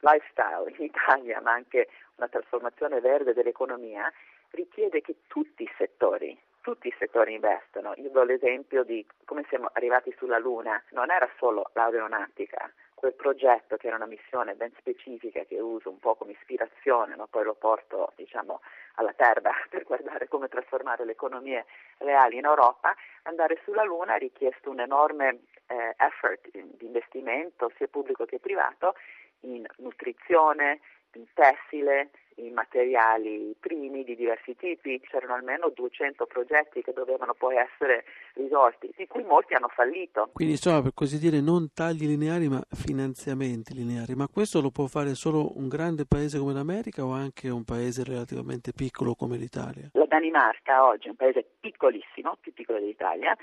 lifestyle 0.01 0.69
in 0.77 0.83
Italia, 0.83 1.41
ma 1.41 1.51
anche 1.51 1.89
una 2.15 2.27
trasformazione 2.27 2.99
verde 2.99 3.33
dell'economia, 3.33 4.11
richiede 4.51 5.01
che 5.01 5.15
tutti 5.27 5.63
i 5.63 5.71
settori, 5.77 6.37
tutti 6.61 6.87
i 6.87 6.95
settori 6.97 7.33
investano. 7.33 7.93
Io 7.97 8.09
do 8.09 8.23
l'esempio 8.23 8.83
di 8.83 9.05
come 9.25 9.45
siamo 9.49 9.69
arrivati 9.73 10.13
sulla 10.17 10.37
Luna, 10.37 10.81
non 10.91 11.09
era 11.09 11.29
solo 11.37 11.69
l'aeronautica, 11.73 12.71
quel 13.01 13.13
progetto 13.13 13.77
che 13.77 13.87
era 13.87 13.95
una 13.95 14.05
missione 14.05 14.53
ben 14.53 14.71
specifica 14.77 15.43
che 15.45 15.59
uso 15.59 15.89
un 15.89 15.97
po' 15.97 16.13
come 16.13 16.33
ispirazione, 16.33 17.15
ma 17.15 17.25
poi 17.27 17.45
lo 17.45 17.55
porto 17.55 18.13
diciamo, 18.15 18.61
alla 18.95 19.13
terra 19.13 19.51
per 19.69 19.83
guardare 19.83 20.27
come 20.27 20.47
trasformare 20.47 21.03
le 21.03 21.13
economie 21.13 21.65
reali 21.97 22.37
in 22.37 22.45
Europa, 22.45 22.95
andare 23.23 23.59
sulla 23.63 23.83
Luna 23.83 24.13
ha 24.13 24.17
richiesto 24.17 24.69
un 24.69 24.81
enorme 24.81 25.39
eh, 25.65 25.95
effort 25.97 26.47
di 26.51 26.85
investimento 26.85 27.71
sia 27.75 27.87
pubblico 27.87 28.25
che 28.25 28.39
privato 28.39 28.93
in 29.41 29.65
nutrizione, 29.77 30.79
in 31.13 31.25
tessile, 31.33 32.09
in 32.35 32.53
materiali 32.53 33.53
primi 33.59 34.03
di 34.03 34.15
diversi 34.15 34.55
tipi, 34.55 34.99
c'erano 35.01 35.35
almeno 35.35 35.69
200 35.69 36.25
progetti 36.25 36.81
che 36.81 36.93
dovevano 36.93 37.33
poi 37.33 37.57
essere 37.57 38.05
risolti, 38.33 38.89
di 38.95 39.05
cui 39.07 39.23
molti 39.23 39.53
hanno 39.53 39.67
fallito. 39.67 40.29
Quindi 40.33 40.53
insomma 40.53 40.81
per 40.81 40.93
così 40.93 41.19
dire 41.19 41.41
non 41.41 41.71
tagli 41.73 42.05
lineari 42.05 42.47
ma 42.47 42.61
finanziamenti 42.71 43.73
lineari, 43.73 44.15
ma 44.15 44.27
questo 44.27 44.61
lo 44.61 44.71
può 44.71 44.87
fare 44.87 45.13
solo 45.13 45.57
un 45.57 45.67
grande 45.67 46.05
paese 46.05 46.39
come 46.39 46.53
l'America 46.53 47.03
o 47.03 47.11
anche 47.11 47.49
un 47.49 47.63
paese 47.63 48.03
relativamente 48.03 48.71
piccolo 48.71 49.13
come 49.13 49.37
l'Italia? 49.37 49.89
La 49.93 50.05
Danimarca 50.05 50.85
oggi 50.85 51.07
è 51.07 51.09
un 51.09 51.17
paese 51.17 51.45
piccolissimo, 51.59 52.37
più 52.39 52.53
piccolo 52.53 52.79
dell'Italia, 52.79 53.35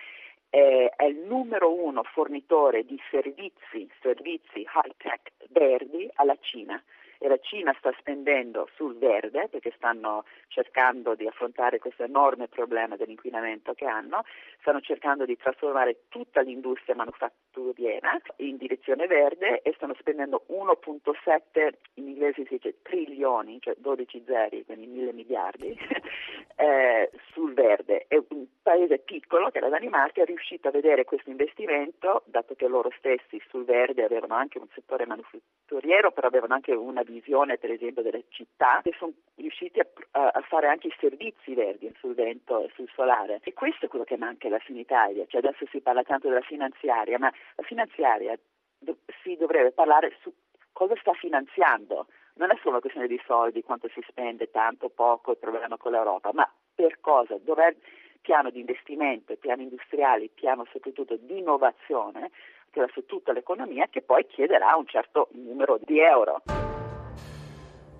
è 0.51 1.05
il 1.05 1.19
numero 1.27 1.73
uno 1.73 2.03
fornitore 2.03 2.85
di 2.85 2.99
servizi, 3.11 3.89
servizi 4.01 4.61
high 4.61 4.95
tech 4.97 5.33
verdi 5.51 6.09
alla 6.15 6.37
Cina 6.41 6.83
e 7.19 7.29
la 7.29 7.39
Cina 7.39 7.75
sta 7.79 7.93
spendendo 7.99 8.69
sul 8.75 8.97
verde 8.97 9.49
perché 9.49 9.73
stanno 9.77 10.25
cercando 10.49 11.15
di 11.15 11.27
affrontare 11.27 11.79
questo 11.79 12.05
enorme 12.05 12.49
problema 12.49 12.97
dell'inquinamento 12.97 13.75
che 13.75 13.87
hanno, 13.87 14.25
stanno 14.61 14.81
cercando 14.81 15.25
di 15.25 15.37
trasformare 15.37 16.05
tutta 16.09 16.41
l'industria 16.41 16.95
manufatturiera 16.95 18.21
in 18.37 18.57
direzione 18.57 19.07
verde 19.07 19.63
e 19.63 19.73
stanno 19.75 19.95
spendendo 19.99 20.45
1.7 20.49 21.71
in 21.95 22.09
inglese 22.09 22.45
si 22.45 22.55
dice 22.55 22.77
trilioni, 22.83 23.59
cioè 23.61 23.75
12 23.79 24.23
zeri, 24.27 24.65
quindi 24.65 24.87
mille 24.87 25.13
miliardi 25.13 25.77
eh, 26.57 27.11
sul 27.33 27.55
verde. 27.55 28.07
È 28.09 28.17
un 28.29 28.47
paese 28.63 28.99
piccolo 28.99 29.51
che 29.51 29.59
è 29.59 29.61
la 29.61 29.69
Danimarca 29.69 30.23
è 30.23 30.25
riuscito 30.25 30.69
a 30.69 30.73
vedere 30.73 31.05
questo 31.05 31.31
investimento, 31.31 32.23
dato 32.27 32.55
che 32.55 32.67
loro 32.69 32.91
stessi 32.99 33.41
sul 33.49 33.65
verde 33.65 34.05
avevano 34.05 34.35
anche 34.35 34.59
un 34.59 34.67
settore 34.75 35.07
manufatturiero, 35.07 36.13
però 36.13 36.29
avevano 36.29 36.55
anche 36.55 36.73
una 36.73 37.03
visione 37.13 37.59
per 37.59 37.71
esempio 37.71 38.03
delle 38.03 38.25
città 38.29 38.81
e 38.83 38.95
sono 38.99 39.13
riusciti 39.37 39.81
a, 39.81 39.87
a, 40.11 40.41
fare 40.43 40.69
anche 40.69 40.89
i 40.89 40.95
servizi 40.99 41.55
verdi 41.55 41.93
sul 41.99 42.15
vento 42.15 42.65
e 42.65 42.71
sul 42.75 42.89
solare. 42.95 43.41
E 43.43 43.53
questo 43.53 43.87
è 43.87 43.89
quello 43.89 44.05
che 44.05 44.17
manca 44.17 44.47
alla 44.47 44.59
Finitalia, 44.59 45.25
cioè 45.27 45.41
adesso 45.41 45.67
si 45.71 45.81
parla 45.81 46.03
tanto 46.03 46.29
della 46.29 46.41
finanziaria, 46.41 47.19
ma 47.19 47.33
la 47.57 47.63
finanziaria 47.63 48.39
do, 48.79 48.99
si 49.23 49.37
dovrebbe 49.37 49.73
parlare 49.73 50.17
su 50.21 50.33
cosa 50.73 50.95
sta 51.01 51.13
finanziando, 51.15 52.07
non 52.35 52.51
è 52.51 52.59
solo 52.63 52.81
questione 52.81 53.09
di 53.09 53.21
soldi, 53.27 53.63
quanto 53.63 53.89
si 53.89 54.01
spende, 54.09 54.51
tanto, 54.51 54.89
poco, 54.89 55.33
il 55.33 55.39
problema 55.39 55.77
con 55.77 55.93
l'Europa, 55.93 56.31
ma 56.33 56.49
per 56.75 57.01
cosa, 57.01 57.37
dov'è 57.39 57.75
piano 58.21 58.51
di 58.51 58.61
investimento, 58.61 59.35
piano 59.37 59.63
industriale, 59.63 60.29
piano 60.33 60.65
soprattutto 60.71 61.17
di 61.17 61.39
innovazione 61.39 62.31
su 62.93 63.05
tutta 63.07 63.33
l'economia 63.33 63.89
che 63.89 64.03
poi 64.03 64.25
chiederà 64.27 64.77
un 64.77 64.87
certo 64.87 65.29
numero 65.33 65.81
di 65.83 65.99
euro. 65.99 66.43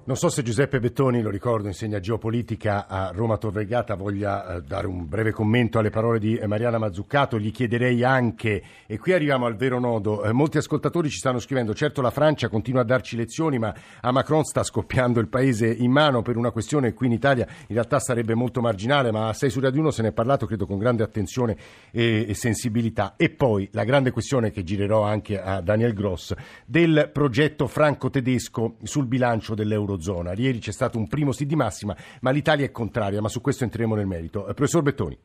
Non 0.09 0.17
so 0.17 0.31
se 0.31 0.43
Giuseppe 0.43 0.81
Bettoni, 0.81 1.21
lo 1.21 1.29
ricordo, 1.29 1.67
insegna 1.67 2.01
geopolitica 2.01 2.87
a 2.87 3.11
Roma 3.13 3.37
Tor 3.37 3.53
Vergata, 3.53 3.95
voglia 3.95 4.55
eh, 4.55 4.63
dare 4.63 4.87
un 4.87 5.07
breve 5.07 5.33
commento 5.33 5.79
alle 5.79 5.91
parole 5.91 6.19
di 6.19 6.41
Mariana 6.47 6.79
Mazzuccato. 6.79 7.39
Gli 7.39 7.53
chiederei 7.53 8.03
anche, 8.03 8.63
e 8.87 8.99
qui 8.99 9.13
arriviamo 9.13 9.45
al 9.45 9.57
vero 9.57 9.79
nodo, 9.79 10.25
eh, 10.25 10.33
molti 10.33 10.57
ascoltatori 10.57 11.11
ci 11.11 11.19
stanno 11.19 11.39
scrivendo, 11.39 11.75
certo 11.75 12.01
la 12.01 12.11
Francia 12.11 12.49
continua 12.49 12.81
a 12.81 12.85
darci 12.85 13.17
lezioni, 13.17 13.59
ma 13.59 13.75
a 14.01 14.11
Macron 14.11 14.45
sta 14.45 14.63
scoppiando 14.63 15.21
il 15.21 15.29
paese 15.29 15.67
in 15.71 15.91
mano 15.91 16.23
per 16.23 16.39
una 16.39 16.53
questione 16.53 16.95
qui 16.95 17.09
in 17.09 17.13
Italia 17.13 17.47
in 17.67 17.75
realtà 17.75 18.01
sarebbe 18.01 18.33
molto 18.35 18.63
marginale, 18.63 19.13
ma 19.13 19.29
a 19.29 19.35
6 19.35 19.51
su 19.51 19.61
Radio 19.61 19.83
1 19.83 19.91
se 19.91 20.01
ne 20.01 20.09
è 20.09 20.13
parlato, 20.13 20.47
credo, 20.47 20.65
con 20.65 20.79
grande 20.79 21.03
attenzione 21.03 21.55
e, 21.91 22.33
sensibilità. 22.33 23.13
E 23.19 23.29
poi 23.29 23.69
la 23.73 23.85
grande 23.85 24.11
questione 24.11 24.53
che 24.53 24.65
girerò 24.65 25.03
anche 25.03 25.39
a 25.39 25.61
Daniel 25.61 25.93
Gross, 25.93 26.33
del 26.65 27.11
progetto 27.13 27.67
franco-tedesco 27.67 28.77
sul 28.85 29.05
bilancio 29.05 29.55
dell'Eurozona 29.99 30.07
Eurozona. 30.09 30.33
Ieri 30.35 30.59
c'è 30.59 30.73
stato 30.73 30.99
un 30.99 31.07
primo 31.07 31.33
sì 31.33 31.47
di 31.47 31.57
massima, 31.57 31.97
ma 32.21 32.31
l'Italia 32.31 32.65
è 32.65 32.71
contraria, 32.71 33.21
ma 33.21 33.29
su 33.29 33.41
questo 33.41 33.65
entreremo 33.65 33.95
nel 33.95 34.07
merito. 34.07 34.47
Eh, 34.47 34.55
professor 34.55 34.83
Bettoni. 34.83 35.19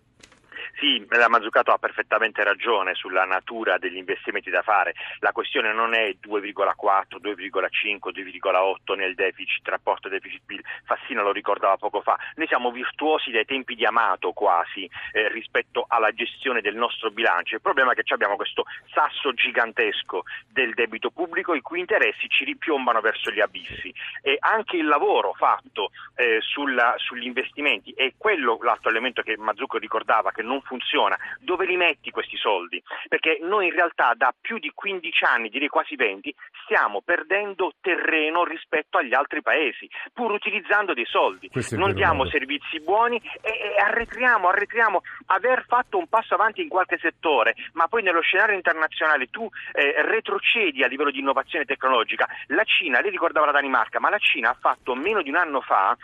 Sì, 0.84 1.02
la 1.12 1.30
Mazzucato 1.30 1.72
ha 1.72 1.78
perfettamente 1.78 2.44
ragione 2.44 2.94
sulla 2.94 3.24
natura 3.24 3.78
degli 3.78 3.96
investimenti 3.96 4.50
da 4.50 4.64
fare. 4.64 4.94
La 5.20 5.32
questione 5.32 5.72
non 5.72 5.94
è 5.94 6.18
2,4, 6.22 7.22
2,5, 7.22 8.12
2,8 8.12 8.98
nel 8.98 9.16
deficit, 9.16 9.66
rapporto 9.70 10.10
deficit-PIL. 10.10 10.62
Fassina 10.84 11.22
lo 11.22 11.32
ricordava 11.32 11.78
poco 11.78 12.02
fa. 12.02 12.18
Noi 12.36 12.48
siamo 12.48 12.70
virtuosi 12.70 13.32
dai 13.32 13.46
tempi 13.46 13.76
di 13.76 13.86
Amato 13.86 14.34
quasi 14.34 14.84
eh, 15.14 15.30
rispetto 15.30 15.86
alla 15.88 16.12
gestione 16.12 16.60
del 16.60 16.76
nostro 16.76 17.12
bilancio. 17.12 17.56
Il 17.56 17.62
problema 17.62 17.94
è 17.94 17.96
che 17.96 18.14
abbiamo 18.14 18.36
questo 18.36 18.66
sasso 18.94 19.32
gigantesco 19.32 20.24
del 20.52 20.74
debito 20.74 21.12
pubblico 21.12 21.54
i 21.54 21.62
cui 21.62 21.80
interessi 21.80 22.28
ci 22.28 22.44
ripiombano 22.44 23.00
verso 23.00 23.32
gli 23.32 23.40
abissi. 23.40 23.94
E 24.22 24.36
anche 24.38 24.76
il 24.76 24.88
lavoro 24.88 25.32
fatto 25.32 25.92
eh, 26.18 26.40
sulla, 26.42 26.96
sugli 26.98 27.26
investimenti 27.26 27.94
è 27.96 28.12
quello 28.18 28.60
l'altro 28.62 28.90
elemento 28.90 29.22
che 29.22 29.38
Mazzucco 29.38 29.78
ricordava 29.78 30.32
che 30.32 30.42
non 30.42 30.56
funziona 30.60 30.72
funziona, 30.74 31.16
dove 31.40 31.66
li 31.66 31.78
metti 31.78 32.10
questi 32.10 32.36
soldi? 32.36 32.82
Perché 33.08 33.38
noi 33.42 33.68
in 33.68 33.74
realtà 33.74 34.14
da 34.16 34.34
più 34.40 34.58
di 34.58 34.72
15 34.74 35.24
anni, 35.26 35.50
direi 35.50 35.68
quasi 35.68 35.96
20, 35.96 36.34
stiamo 36.64 37.02
perdendo 37.02 37.74
terreno 37.80 38.44
rispetto 38.44 38.98
agli 38.98 39.14
altri 39.14 39.44
paesi, 39.44 39.88
pur 40.14 40.32
utilizzando 40.32 40.94
dei 40.94 41.06
soldi. 41.06 41.50
Non 41.72 41.94
diamo 41.94 42.26
servizi 42.28 42.80
buoni 42.82 43.22
e, 43.42 43.50
e 43.50 43.82
arretriamo, 43.82 44.48
arretriamo. 44.48 45.02
Aver 45.28 45.66
fatto 45.68 45.98
un 45.98 46.08
passo 46.08 46.34
avanti 46.34 46.62
in 46.62 46.70
qualche 46.70 46.98
settore, 46.98 47.54
ma 47.74 47.88
poi 47.88 48.02
nello 48.02 48.22
scenario 48.22 48.56
internazionale 48.56 49.30
tu 49.30 49.48
eh, 49.74 50.02
retrocedi 50.02 50.84
a 50.84 50.88
livello 50.88 51.12
di 51.12 51.20
innovazione 51.20 51.66
tecnologica. 51.66 52.28
La 52.48 52.64
Cina, 52.64 53.00
lei 53.00 53.12
ricordava 53.12 53.46
la 53.46 53.52
Danimarca, 53.52 54.00
ma 54.00 54.10
la 54.10 54.18
Cina 54.18 54.50
ha 54.50 54.58
fatto 54.60 54.96
meno 54.96 55.22
di 55.22 55.30
un 55.30 55.36
anno 55.36 55.62
fa 55.62 55.96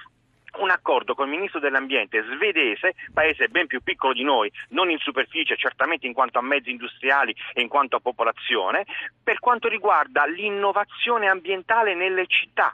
un 0.58 0.70
accordo 0.70 1.16
con 1.16 1.28
il 1.28 1.36
ministro 1.36 1.60
dell'ambiente 1.60 2.24
svedese, 2.24 2.96
paese 3.14 3.48
ben 3.48 3.68
più 3.68 3.82
piccolo 3.82 4.14
di 4.14 4.24
noi, 4.24 4.52
non 4.70 4.90
in 4.90 4.98
superficie, 4.98 5.56
certamente 5.56 6.08
in 6.08 6.14
quanto 6.14 6.40
a 6.40 6.42
mezzi 6.42 6.72
industriali 6.72 7.36
e 7.54 7.62
in 7.62 7.68
quanto 7.68 7.96
a 7.96 8.00
popolazione, 8.00 8.86
per 9.24 9.40
quanto 9.40 9.68
riguarda 9.68 10.26
l'innovazione 10.26 11.28
ambientale 11.28 11.96
nelle 11.96 12.26
città. 12.28 12.74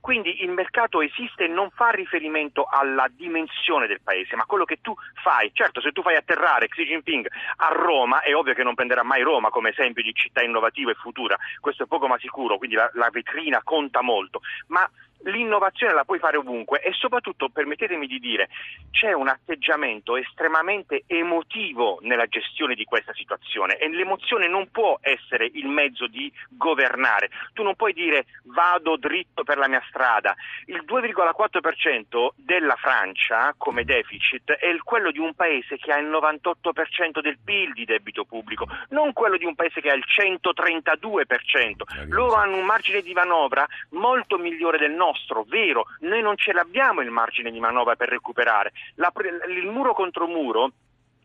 Quindi 0.00 0.42
il 0.42 0.50
mercato 0.50 1.00
esiste 1.00 1.44
e 1.44 1.48
non 1.48 1.70
fa 1.70 1.90
riferimento 1.90 2.64
alla 2.70 3.08
dimensione 3.10 3.86
del 3.86 4.00
paese, 4.02 4.36
ma 4.36 4.44
quello 4.44 4.64
che 4.64 4.78
tu 4.80 4.94
fai. 5.22 5.50
Certo, 5.52 5.80
se 5.80 5.92
tu 5.92 6.02
fai 6.02 6.16
atterrare 6.16 6.68
Xi 6.68 6.84
Jinping 6.84 7.26
a 7.56 7.68
Roma, 7.68 8.20
è 8.20 8.34
ovvio 8.34 8.54
che 8.54 8.62
non 8.62 8.74
prenderà 8.74 9.02
mai 9.02 9.22
Roma 9.22 9.50
come 9.50 9.70
esempio 9.70 10.02
di 10.02 10.14
città 10.14 10.42
innovativa 10.42 10.90
e 10.90 10.94
futura, 10.94 11.36
questo 11.60 11.84
è 11.84 11.86
poco 11.86 12.06
ma 12.06 12.18
sicuro, 12.18 12.58
quindi 12.58 12.76
la, 12.76 12.90
la 12.94 13.10
vetrina 13.10 13.60
conta 13.62 14.02
molto, 14.02 14.40
ma 14.68 14.88
l'innovazione 15.24 15.94
la 15.94 16.04
puoi 16.04 16.18
fare 16.18 16.36
ovunque 16.36 16.80
e 16.80 16.92
soprattutto, 16.92 17.48
permettetemi 17.48 18.06
di 18.06 18.18
dire, 18.18 18.48
c'è 18.90 19.12
un 19.12 19.28
atteggiamento 19.28 20.16
estremamente 20.16 21.04
emotivo 21.06 21.98
nella 22.02 22.26
gestione 22.26 22.74
di 22.74 22.84
questa 22.84 23.12
situazione 23.14 23.76
e 23.76 23.88
l'emozione 23.88 24.48
non 24.48 24.70
può 24.70 24.98
essere 25.00 25.48
il 25.52 25.68
mezzo 25.68 26.06
di 26.06 26.32
governare. 26.48 27.30
Tu 27.52 27.62
non 27.62 27.76
puoi 27.76 27.92
dire 27.92 28.26
vado 28.44 28.96
dritto 28.96 29.44
per 29.44 29.58
la 29.58 29.68
mia 29.68 29.82
strada. 29.88 30.34
Il 30.66 30.84
2,4% 30.86 32.28
della 32.36 32.76
Francia 32.76 33.54
come 33.56 33.84
deficit 33.84 34.52
è 34.52 34.76
quello 34.82 35.10
di 35.10 35.18
un 35.18 35.34
paese 35.34 35.76
che 35.76 35.92
ha 35.92 35.98
il 35.98 36.08
98% 36.08 37.20
del 37.20 37.38
PIL 37.42 37.72
di 37.72 37.84
debito 37.84 38.24
pubblico, 38.24 38.66
non 38.90 39.12
quello 39.12 39.36
di 39.36 39.44
un 39.44 39.54
paese 39.54 39.80
che 39.80 39.90
ha 39.90 39.94
il 39.94 40.04
132%. 40.06 42.08
Loro 42.08 42.34
hanno 42.34 42.56
un 42.56 42.64
margine 42.64 43.02
di 43.02 43.12
manovra 43.12 43.66
molto 43.90 44.38
migliore 44.38 44.78
del 44.78 44.92
nostro, 44.92 45.11
vero, 45.44 45.84
noi 46.00 46.22
non 46.22 46.36
ce 46.36 46.52
l'abbiamo 46.52 47.00
il 47.00 47.10
margine 47.10 47.50
di 47.50 47.60
manovra 47.60 47.96
per 47.96 48.08
recuperare. 48.08 48.72
La, 48.96 49.12
il 49.48 49.66
muro 49.66 49.94
contro 49.94 50.26
muro 50.26 50.72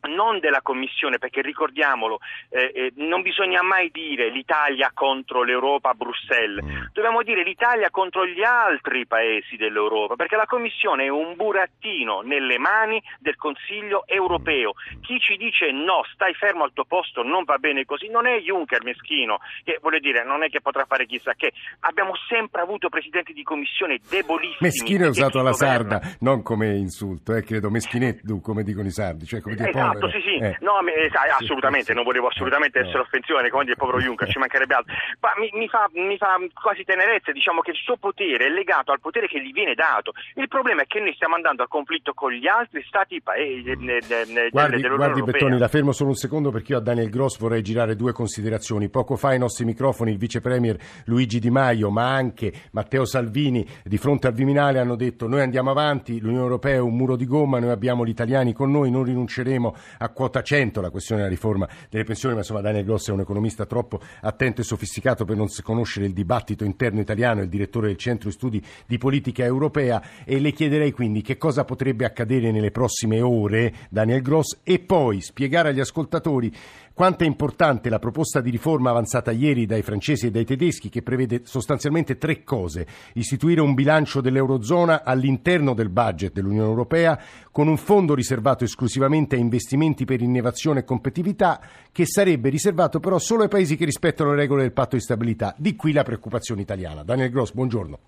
non 0.08 0.40
della 0.40 0.62
Commissione, 0.62 1.18
perché 1.18 1.42
ricordiamolo, 1.42 2.20
eh, 2.50 2.72
eh, 2.74 2.92
non 2.96 3.22
bisogna 3.22 3.62
mai 3.62 3.90
dire 3.92 4.30
l'Italia 4.30 4.92
contro 4.94 5.44
l'Europa 5.44 5.90
a 5.90 5.94
Bruxelles, 5.94 6.64
mm. 6.64 6.86
dobbiamo 6.94 7.24
dire 7.24 7.44
l'Italia 7.44 7.90
contro 7.90 8.26
gli 8.26 8.44
altri 8.44 9.06
paesi 9.06 9.56
dell'Europa, 9.56 10.16
perché 10.16 10.36
la 10.36 10.46
Commissione 10.46 11.06
è 11.06 11.10
un 11.10 11.36
burattino 11.36 12.22
nelle 12.22 12.58
mani 12.58 13.02
del 13.20 13.36
Consiglio 13.36 14.06
europeo. 14.08 14.74
Chi 15.02 15.20
ci 15.20 15.36
dice 15.38 15.72
no, 15.72 16.04
stai 16.14 16.34
fermo 16.34 16.64
al 16.64 16.74
tuo 16.74 16.86
posto, 16.86 17.24
non 17.24 17.44
va 17.44 17.58
bene 17.58 17.86
così, 17.86 18.10
non 18.10 18.28
è 18.28 18.40
Juncker 18.40 18.84
meschino, 18.84 19.40
che 19.64 19.80
vuole 19.82 20.00
dire 20.00 20.24
non 20.24 20.44
è 20.44 20.50
che 20.50 20.62
potrà 20.62 20.86
fare 20.86 21.06
chissà 21.06 21.34
che. 21.34 21.52
Abbiamo 21.82 22.14
sempre 22.28 22.62
avuto 22.62 22.90
presidenti 22.90 23.34
di 23.34 23.44
Commissione 23.44 24.00
debolissimi. 24.10 24.58
Meschino 24.60 25.06
è 25.06 25.10
usato 25.10 25.40
alla 25.40 25.54
sarda, 25.54 26.00
non 26.20 26.44
come 26.44 26.76
insulto, 26.76 27.36
eh, 27.36 27.44
credo 27.44 27.70
meschinetto, 27.70 28.40
come 28.40 28.64
dicono 28.64 28.88
i 28.88 28.92
sardi, 28.92 29.26
cioè 29.26 29.42
come 29.42 29.56
dire 29.56 29.70
esatto 29.70 29.87
esatto, 29.92 30.10
sì, 30.10 30.22
sì. 30.22 30.36
Eh. 30.38 30.58
No, 30.62 30.80
eh, 30.88 31.10
assolutamente, 31.40 31.94
non 31.94 32.04
volevo 32.04 32.28
assolutamente 32.28 32.80
essere 32.80 33.00
offensivo 33.00 33.40
nei 33.40 33.50
confronti 33.50 33.76
del 33.76 33.78
povero 33.78 34.00
Juncker, 34.00 34.30
ci 34.30 34.40
mancherebbe 34.40 34.74
altro. 34.74 34.94
Ma 35.20 35.34
mi, 35.38 35.50
mi, 35.54 35.68
fa, 35.68 35.90
mi, 35.94 36.18
fa, 36.18 36.38
quasi 36.54 36.84
tenerezza, 36.84 37.32
diciamo 37.32 37.62
che 37.62 37.72
il 37.72 37.78
suo 37.78 37.98
potere 37.98 38.46
è 38.46 38.50
legato 38.50 38.92
al 38.92 39.00
potere 39.00 39.28
che 39.28 39.42
gli 39.42 39.52
viene 39.52 39.74
dato. 39.74 40.14
Il 40.36 40.48
problema 40.48 40.82
è 40.84 40.88
che 40.88 41.00
noi 41.00 41.14
stiamo 41.14 41.36
andando 41.36 41.64
a 41.64 41.68
conflitto 41.68 42.14
con 42.14 42.32
gli 42.32 42.48
altri 42.48 42.84
stati 42.88 43.22
paesi 43.22 43.70
eh, 43.70 44.50
guardi, 44.52 44.82
guardi 44.82 45.22
Bettoni, 45.24 45.58
la 45.58 45.68
fermo 45.68 45.92
solo 45.92 46.10
un 46.10 46.16
secondo 46.16 46.52
perché 46.52 46.74
io 46.74 46.78
a 46.78 46.82
Daniel 46.82 47.10
Gross 47.10 47.38
vorrei 47.38 47.62
girare 47.62 47.96
due 47.96 48.14
considerazioni. 48.14 48.90
Poco 48.90 49.16
fa 49.16 49.30
ai 49.30 49.40
nostri 49.40 49.66
microfoni 49.66 50.12
il 50.12 50.18
vice 50.18 50.42
premier 50.42 50.78
Luigi 51.06 51.40
Di 51.40 51.50
Maio, 51.50 51.90
ma 51.90 52.14
anche 52.14 52.52
Matteo 52.72 53.06
Salvini, 53.06 53.66
di 53.84 53.98
fronte 53.98 54.28
al 54.28 54.34
Viminale 54.34 54.80
hanno 54.80 54.96
detto 54.96 55.28
noi 55.28 55.42
andiamo 55.42 55.72
avanti, 55.72 56.20
l'Unione 56.20 56.44
Europea 56.44 56.76
è 56.76 56.80
un 56.80 56.96
muro 56.96 57.16
di 57.16 57.26
gomma, 57.26 57.60
noi 57.60 57.72
abbiamo 57.72 58.06
gli 58.06 58.10
italiani 58.10 58.54
con 58.54 58.72
noi, 58.72 58.92
non 58.92 59.04
rinunceremo 59.04 59.76
a 59.98 60.10
quota 60.10 60.42
100 60.42 60.82
la 60.82 60.90
questione 60.90 61.22
della 61.22 61.34
riforma 61.34 61.68
delle 61.90 62.04
pensioni, 62.04 62.34
ma 62.34 62.42
insomma 62.42 62.62
Daniel 62.62 62.86
Gross 62.86 63.10
è 63.10 63.12
un 63.12 63.22
economista 63.22 63.66
troppo 63.66 64.00
attento 64.22 64.62
e 64.62 64.64
sofisticato 64.64 65.26
per 65.26 65.36
non 65.36 65.48
conoscere 65.62 66.06
il 66.06 66.14
dibattito 66.14 66.64
interno 66.64 67.00
italiano, 67.00 67.42
il 67.42 67.50
direttore 67.50 67.88
del 67.88 67.98
Centro 67.98 68.30
Studi 68.32 68.64
di 68.86 68.98
Politica 68.98 69.44
Europea. 69.44 70.02
E 70.24 70.40
le 70.40 70.52
chiederei 70.52 70.92
quindi 70.92 71.22
che 71.22 71.38
cosa 71.38 71.64
potrebbe 71.64 72.06
accadere 72.06 72.52
nelle 72.52 72.72
prossime 72.72 73.22
ore, 73.22 73.74
Daniel 73.90 74.22
Gross, 74.22 74.60
e 74.64 74.80
poi 74.80 75.22
spiegare 75.22 75.70
agli 75.70 75.80
ascoltatori 75.80 76.54
quanto 76.98 77.24
è 77.24 77.28
importante 77.28 77.92
la 77.92 78.00
proposta 78.00 78.42
di 78.42 78.50
riforma 78.50 78.90
avanzata 78.90 79.30
ieri 79.30 79.68
dai 79.68 79.84
francesi 79.84 80.26
e 80.26 80.32
dai 80.32 80.46
tedeschi 80.46 80.90
che 80.90 81.04
prevede 81.04 81.42
sostanzialmente 81.44 82.18
tre 82.18 82.44
cose. 82.44 82.88
Istituire 83.14 83.62
un 83.62 83.76
bilancio 83.76 84.20
dell'Eurozona 84.20 85.04
all'interno 85.04 85.76
del 85.76 85.90
budget 85.90 86.34
dell'Unione 86.34 86.68
Europea 86.68 87.22
con 87.52 87.68
un 87.68 87.78
fondo 87.78 88.16
riservato 88.16 88.64
esclusivamente 88.64 89.36
a 89.36 89.38
investimenti 89.38 90.06
per 90.06 90.24
innovazione 90.24 90.80
e 90.80 90.86
competitività 90.86 91.62
che 91.92 92.08
sarebbe 92.08 92.50
riservato 92.50 93.00
però 93.00 93.20
solo 93.20 93.44
ai 93.44 93.50
paesi 93.50 93.76
che 93.78 93.86
rispettano 93.86 94.32
le 94.32 94.38
regole 94.38 94.64
del 94.64 94.74
patto 94.74 94.96
di 94.96 95.02
stabilità. 95.04 95.54
Di 95.56 95.76
qui 95.76 95.92
la 95.92 96.02
preoccupazione 96.02 96.62
italiana. 96.62 97.04
Daniel 97.04 97.30
Gross, 97.30 97.52
buongiorno. 97.52 98.00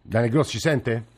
Daniel 0.00 0.32
Gross 0.32 0.48
ci 0.48 0.58
sente? 0.58 1.15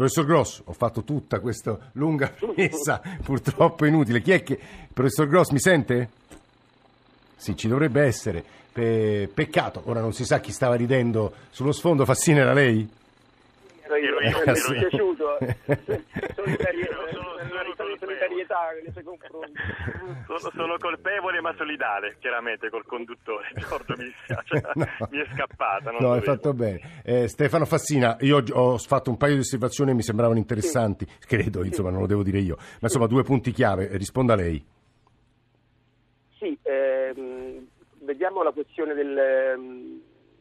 Professor 0.00 0.24
Gross, 0.24 0.62
ho 0.64 0.72
fatto 0.72 1.04
tutta 1.04 1.40
questa 1.40 1.78
lunga 1.92 2.32
premessa, 2.32 3.02
purtroppo 3.22 3.84
inutile. 3.84 4.22
Chi 4.22 4.30
è 4.30 4.42
che... 4.42 4.58
Professor 4.94 5.28
Gross, 5.28 5.50
mi 5.50 5.60
sente? 5.60 6.08
Sì, 7.36 7.54
ci 7.54 7.68
dovrebbe 7.68 8.00
essere. 8.00 8.42
Pe... 8.72 9.28
peccato, 9.30 9.82
ora 9.84 10.00
non 10.00 10.14
si 10.14 10.24
sa 10.24 10.40
chi 10.40 10.52
stava 10.52 10.74
ridendo 10.76 11.34
sullo 11.50 11.72
sfondo. 11.72 12.06
Fassina 12.06 12.40
era 12.40 12.54
lei? 12.54 12.88
Ero 13.82 13.96
io, 13.96 14.20
io, 14.20 14.20
mi 14.20 14.28
è 14.28 14.88
piaciuto. 14.88 15.36
solidarietà 18.40 18.70
nei 18.82 18.92
suoi 18.92 19.04
confronti. 19.04 19.52
Sono, 20.26 20.50
sono, 20.54 20.76
colpevole 20.78 21.40
ma 21.40 21.54
solidale, 21.56 22.16
chiaramente, 22.18 22.70
col 22.70 22.84
conduttore. 22.86 23.48
Giorgio 23.68 23.94
mi 23.96 24.04
dispiace, 24.04 24.62
no. 24.74 25.08
mi 25.10 25.18
è 25.18 25.26
scappata. 25.34 25.90
no, 25.98 26.12
hai 26.12 26.22
fatto 26.22 26.52
bene. 26.52 26.80
Eh, 27.04 27.28
Stefano 27.28 27.64
Fassina, 27.64 28.16
io 28.20 28.42
ho 28.52 28.78
fatto 28.78 29.10
un 29.10 29.16
paio 29.16 29.34
di 29.34 29.40
osservazioni 29.40 29.90
e 29.90 29.94
mi 29.94 30.02
sembravano 30.02 30.38
interessanti, 30.38 31.06
sì. 31.06 31.26
credo, 31.26 31.64
insomma, 31.64 31.90
non 31.90 32.00
lo 32.00 32.06
devo 32.06 32.22
dire 32.22 32.38
io. 32.38 32.56
Ma 32.56 32.64
insomma, 32.82 33.06
due 33.06 33.22
punti 33.22 33.52
chiave, 33.52 33.88
risponda 33.96 34.34
lei. 34.34 34.64
Sì, 36.38 36.58
ehm, 36.62 37.66
vediamo 38.00 38.42
la 38.42 38.52
questione 38.52 38.94
del 38.94 39.18
ehm, 39.18 40.00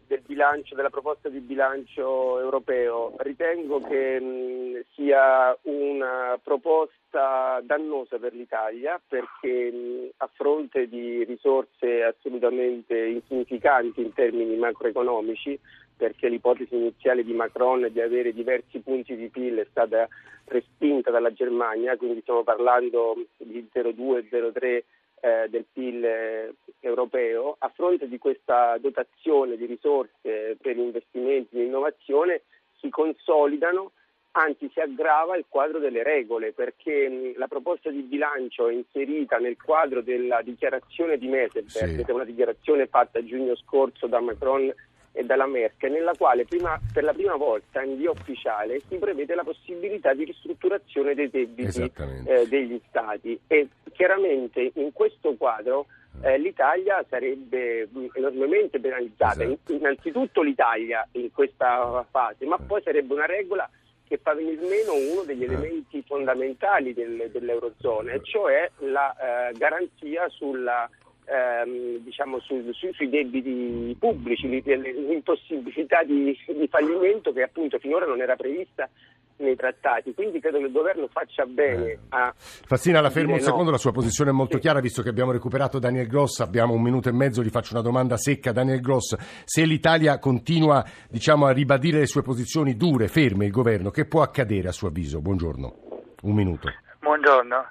del 0.10 0.24
bilancio, 0.26 0.74
della 0.74 0.89
proposta 0.89 1.30
di 1.30 1.39
bilancio 1.39 2.39
europeo. 2.39 3.13
Ritengo 3.19 3.80
che 3.80 4.19
mh, 4.19 4.86
sia 4.95 5.56
una 5.63 6.39
proposta 6.43 7.62
dannosa 7.63 8.17
per 8.17 8.34
l'Italia 8.34 9.00
perché 9.08 9.72
mh, 9.72 10.10
a 10.17 10.30
fronte 10.34 10.89
di 10.89 11.24
risorse 11.26 12.04
assolutamente 12.04 12.98
insignificanti 12.98 14.02
in 14.02 14.12
termini 14.13 14.58
macroeconomici, 14.58 15.60
perché 15.95 16.28
l'ipotesi 16.28 16.76
iniziale 16.76 17.24
di 17.24 17.34
Macron 17.34 17.88
di 17.91 18.02
avere 18.02 18.34
diversi 18.34 18.80
punti 18.80 19.15
di 19.15 19.30
PIL 19.30 19.58
è 19.60 19.67
stata 19.69 20.08
respinta 20.45 21.12
dalla 21.12 21.32
Germania, 21.32 21.95
quindi 21.98 22.22
stiamo 22.22 22.43
parlando 22.43 23.15
di 23.38 23.69
0,2-0,3 23.72 24.82
eh, 25.21 25.47
del 25.49 25.65
PIL 25.71 26.03
eh, 26.03 26.53
europeo, 26.79 27.55
a 27.60 27.69
fronte 27.69 28.08
di 28.08 28.17
questa 28.17 28.77
dotazione 28.77 29.58
di 29.58 29.65
risorse 29.65 30.58
per 30.62 30.77
investimenti 30.77 31.58
in 31.58 31.65
innovazione 31.65 32.43
si 32.79 32.89
consolidano, 32.89 33.91
anzi 34.32 34.69
si 34.71 34.79
aggrava 34.79 35.36
il 35.36 35.45
quadro 35.47 35.79
delle 35.79 36.03
regole 36.03 36.53
perché 36.53 37.10
mh, 37.10 37.38
la 37.38 37.47
proposta 37.47 37.89
di 37.89 38.01
bilancio 38.01 38.67
è 38.67 38.73
inserita 38.73 39.38
nel 39.38 39.58
quadro 39.62 40.01
della 40.01 40.41
dichiarazione 40.41 41.17
di 41.17 41.27
Meseberg, 41.27 41.67
sì. 41.67 42.03
che 42.03 42.12
è 42.12 42.13
una 42.13 42.23
dichiarazione 42.23 42.88
fatta 42.88 43.19
a 43.19 43.25
giugno 43.25 43.55
scorso 43.55 44.08
da 44.08 44.19
Macron 44.19 44.73
e 45.19 45.25
dalla 45.25 45.47
Merkel, 45.47 45.91
nella 45.91 46.13
quale 46.17 46.45
prima, 46.45 46.79
per 46.93 47.03
la 47.03 47.12
prima 47.12 47.36
volta 47.36 47.82
in 47.84 47.97
via 47.97 48.10
ufficiale 48.10 48.79
si 48.88 48.95
prevede 48.95 49.36
la 49.36 49.43
possibilità 49.43 50.13
di 50.13 50.23
ristrutturazione 50.23 51.13
dei 51.13 51.29
debiti 51.29 51.91
eh, 52.25 52.47
degli 52.47 52.79
Stati 52.88 53.38
e 53.45 53.67
chiaramente 53.91 54.71
in 54.75 54.93
questo 54.93 55.36
quadro 55.36 55.88
eh, 56.21 56.38
l'Italia 56.38 57.03
sarebbe 57.10 57.89
enormemente 58.13 58.79
penalizzata, 58.79 59.43
esatto. 59.43 59.73
innanzitutto 59.73 60.41
l'Italia 60.41 61.05
in 61.12 61.29
questa 61.34 62.05
fase, 62.10 62.45
ma 62.45 62.58
poi 62.58 62.82
sarebbe 62.82 63.13
una 63.13 63.25
regola 63.25 63.69
che 64.08 64.17
fa 64.23 64.34
venire 64.34 64.62
meno 64.62 64.93
uno 64.93 65.23
degli 65.23 65.43
eh. 65.43 65.47
elementi 65.47 66.01
fondamentali 66.08 66.93
del, 66.93 67.29
dell'Eurozona, 67.29 68.13
e 68.13 68.23
cioè 68.23 68.71
la 68.77 69.49
eh, 69.49 69.53
garanzia 69.58 70.29
sulla 70.29 70.89
ehm, 71.30 71.98
diciamo, 72.00 72.39
su, 72.39 72.72
su, 72.72 72.92
sui 72.94 73.10
debiti 73.10 73.96
pubblici, 74.00 74.48
l'impossibilità 74.48 76.04
di, 76.04 76.38
di 76.48 76.68
fallimento 76.68 77.32
che 77.32 77.44
appunto 77.44 77.78
finora 77.78 78.06
non 78.06 78.22
era 78.22 78.36
prevista 78.36 78.89
nei 79.38 79.56
trattati, 79.56 80.13
quindi 80.13 80.39
credo 80.39 80.58
che 80.58 80.65
il 80.65 80.72
governo 80.72 81.08
faccia 81.08 81.46
bene 81.46 81.92
eh. 81.92 82.00
a... 82.10 82.34
Fassina, 82.36 83.00
la 83.00 83.10
fermo 83.10 83.36
un 83.36 83.39
secondo, 83.39 83.65
no. 83.65 83.72
la 83.72 83.78
sua 83.78 83.94
posizione 83.94 84.32
è 84.32 84.34
molto 84.34 84.56
sì. 84.56 84.62
chiara, 84.62 84.82
visto 84.82 85.02
che 85.02 85.10
abbiamo 85.10 85.32
recuperato 85.32 85.80
Daniel 85.80 86.08
Gross, 86.08 86.39
abbiamo 86.39 86.74
un 86.74 86.82
minuto 86.82 87.08
e 87.08 87.13
mezzo, 87.13 87.42
gli 87.42 87.50
faccio 87.50 87.74
una 87.74 87.82
domanda 87.82 88.18
secca. 88.18 88.52
Daniel 88.52 88.82
Gross, 88.82 89.15
se 89.46 89.63
l'Italia 89.63 90.20
continua 90.20 90.84
diciamo, 91.10 91.46
a 91.46 91.52
ribadire 91.52 92.00
le 92.00 92.08
sue 92.08 92.22
posizioni 92.22 92.76
dure, 92.76 93.08
ferme, 93.08 93.46
il 93.46 93.52
governo, 93.52 93.92
che 93.92 94.06
può 94.06 94.22
accadere 94.22 94.68
a 94.68 94.74
suo 94.74 94.89
avviso? 94.89 95.22
Buongiorno, 95.22 95.76
un 96.24 96.34
minuto. 96.34 96.70
Buongiorno. 97.00 97.65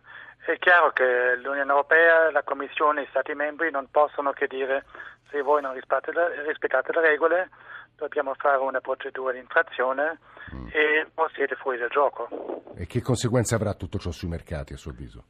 È 0.49 0.57
chiaro 0.57 0.93
che 0.93 1.37
l'Unione 1.37 1.71
Europea, 1.71 2.31
la 2.31 2.43
Commissione, 2.43 3.03
gli 3.03 3.09
Stati 3.11 3.35
membri 3.35 3.71
non 3.71 3.91
possono 3.91 4.33
che 4.33 4.47
dire 4.47 4.87
se 5.29 5.43
voi 5.43 5.61
non 5.61 5.75
rispettate 5.75 6.11
le 6.11 7.01
regole 7.03 7.51
dobbiamo 7.95 8.33
fare 8.33 8.57
una 8.57 8.81
procedura 8.81 9.33
di 9.33 9.41
infrazione 9.41 10.19
mm. 10.55 10.69
e 10.73 11.07
poi 11.13 11.29
siete 11.35 11.55
fuori 11.57 11.77
dal 11.77 11.91
gioco. 11.91 12.29
E 12.75 12.87
che 12.87 13.03
conseguenze 13.03 13.57
avrà 13.57 13.75
tutto 13.75 13.99
ciò 13.99 14.11
sui 14.11 14.29
mercati 14.29 14.73
a 14.73 14.79
suo 14.79 14.93
avviso? 14.93 15.23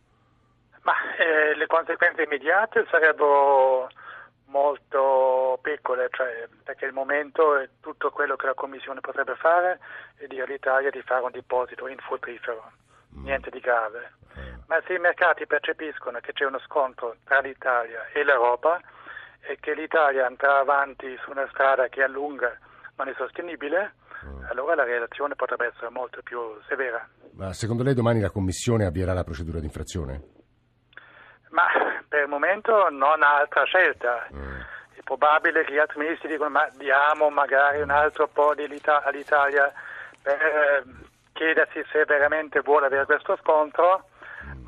Ma, 0.83 0.95
eh, 1.17 1.57
le 1.57 1.67
conseguenze 1.67 2.23
immediate 2.23 2.87
sarebbero 2.89 3.89
molto 4.45 5.59
piccole, 5.61 6.11
cioè, 6.13 6.47
perché 6.63 6.85
il 6.85 6.93
momento 6.93 7.57
è 7.57 7.69
tutto 7.81 8.11
quello 8.11 8.37
che 8.37 8.47
la 8.47 8.55
Commissione 8.55 9.01
potrebbe 9.01 9.35
fare 9.35 9.81
è 10.15 10.27
dire 10.29 10.45
all'Italia 10.45 10.91
di 10.91 11.03
fare 11.03 11.25
un 11.25 11.33
deposito 11.33 11.89
in 11.89 11.99
fruttifero, 11.99 12.71
mm. 13.17 13.25
niente 13.25 13.51
di 13.51 13.59
grave. 13.59 14.13
Mm. 14.39 14.48
Ma 14.69 14.83
se 14.87 14.95
i 14.95 14.99
mercati 14.99 15.47
percepiscono 15.47 16.21
che 16.21 16.35
c'è 16.35 16.45
uno 16.45 16.59
scontro 16.61 17.17
tra 17.25 17.41
l'Italia 17.41 18.07
e 18.13 18.23
l'Europa 18.23 18.79
e 19.41 19.57
che 19.61 19.73
l'Italia 19.73 20.27
andrà 20.27 20.59
avanti 20.59 21.17
su 21.23 21.31
una 21.31 21.49
strada 21.49 21.89
che 21.89 22.03
a 22.03 22.07
lunga 22.07 22.55
non 22.97 23.09
è 23.09 23.15
sostenibile, 23.17 23.95
mm. 24.27 24.45
allora 24.51 24.75
la 24.75 24.85
relazione 24.85 25.35
potrebbe 25.37 25.69
essere 25.69 25.89
molto 25.89 26.21
più 26.23 26.39
severa. 26.69 27.07
Ma 27.33 27.55
secondo 27.55 27.83
lei 27.83 27.95
domani 27.95 28.21
la 28.21 28.31
Commissione 28.31 28.85
avvierà 28.85 29.15
la 29.15 29.25
procedura 29.25 29.59
di 29.59 29.65
infrazione? 29.65 30.21
Ma 31.49 31.65
per 32.07 32.25
il 32.25 32.29
momento 32.29 32.91
non 32.91 33.23
ha 33.23 33.39
altra 33.39 33.65
scelta. 33.65 34.27
Mm. 34.35 34.61
È 34.97 35.03
probabile 35.03 35.65
che 35.65 35.73
gli 35.73 35.79
altri 35.79 36.01
ministri 36.01 36.29
dicono 36.29 36.51
ma 36.51 36.69
diamo 36.77 37.31
magari 37.31 37.81
un 37.81 37.91
altro 37.91 38.29
po' 38.29 38.51
all'Italia 38.51 39.73
per 40.21 40.35
eh, 40.43 40.85
chiedersi 41.33 41.83
se 41.91 42.05
veramente 42.05 42.61
vuole 42.61 42.87
avere 42.87 43.07
questo 43.07 43.35
scontro 43.41 44.09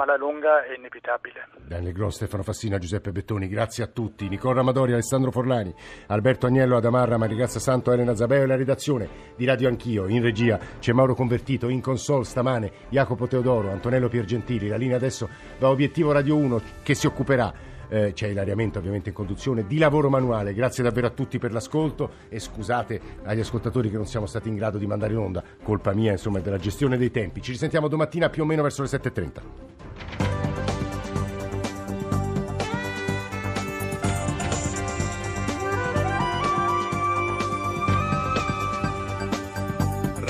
ma 0.00 0.06
la 0.06 0.16
lunga 0.16 0.64
è 0.64 0.74
inevitabile. 0.74 1.46
Daniel 1.66 1.92
Gross, 1.92 2.16
Stefano 2.16 2.42
Fassina, 2.42 2.78
Giuseppe 2.78 3.12
Bettoni, 3.12 3.48
grazie 3.48 3.84
a 3.84 3.86
tutti. 3.86 4.30
Nicola 4.30 4.60
Amadori, 4.60 4.92
Alessandro 4.92 5.30
Forlani, 5.30 5.74
Alberto 6.06 6.46
Agnello, 6.46 6.78
Adamarra, 6.78 7.18
Marigrazza 7.18 7.58
Santo, 7.58 7.92
Elena 7.92 8.14
Zabeo 8.14 8.44
e 8.44 8.46
la 8.46 8.56
redazione 8.56 9.06
di 9.36 9.44
Radio 9.44 9.68
Anch'io. 9.68 10.06
In 10.06 10.22
regia 10.22 10.58
c'è 10.78 10.92
Mauro 10.92 11.14
Convertito, 11.14 11.68
in 11.68 11.82
console 11.82 12.24
stamane 12.24 12.72
Jacopo 12.88 13.26
Teodoro, 13.26 13.70
Antonello 13.70 14.08
Piergentili. 14.08 14.68
La 14.68 14.76
linea 14.76 14.96
adesso 14.96 15.28
da 15.58 15.68
Obiettivo 15.68 16.12
Radio 16.12 16.34
1 16.34 16.62
che 16.82 16.94
si 16.94 17.06
occuperà 17.06 17.52
eh, 17.90 18.12
c'è 18.14 18.28
Ilaria 18.28 18.54
ovviamente 18.54 19.10
in 19.10 19.14
conduzione, 19.14 19.66
di 19.66 19.76
lavoro 19.76 20.08
manuale. 20.08 20.54
Grazie 20.54 20.82
davvero 20.82 21.08
a 21.08 21.10
tutti 21.10 21.38
per 21.38 21.52
l'ascolto 21.52 22.12
e 22.28 22.38
scusate 22.38 23.00
agli 23.24 23.40
ascoltatori 23.40 23.90
che 23.90 23.96
non 23.96 24.06
siamo 24.06 24.26
stati 24.26 24.48
in 24.48 24.54
grado 24.54 24.78
di 24.78 24.86
mandare 24.86 25.12
in 25.12 25.18
onda, 25.18 25.44
colpa 25.62 25.92
mia 25.92 26.12
insomma 26.12 26.38
della 26.38 26.58
gestione 26.58 26.96
dei 26.96 27.10
tempi. 27.10 27.42
Ci 27.42 27.52
risentiamo 27.52 27.88
domattina 27.88 28.30
più 28.30 28.42
o 28.42 28.46
meno 28.46 28.62
verso 28.62 28.82
le 28.82 28.88
7.30. 28.88 30.28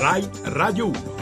RAI 0.01 0.31
Radio 0.45 0.87
1 0.87 1.20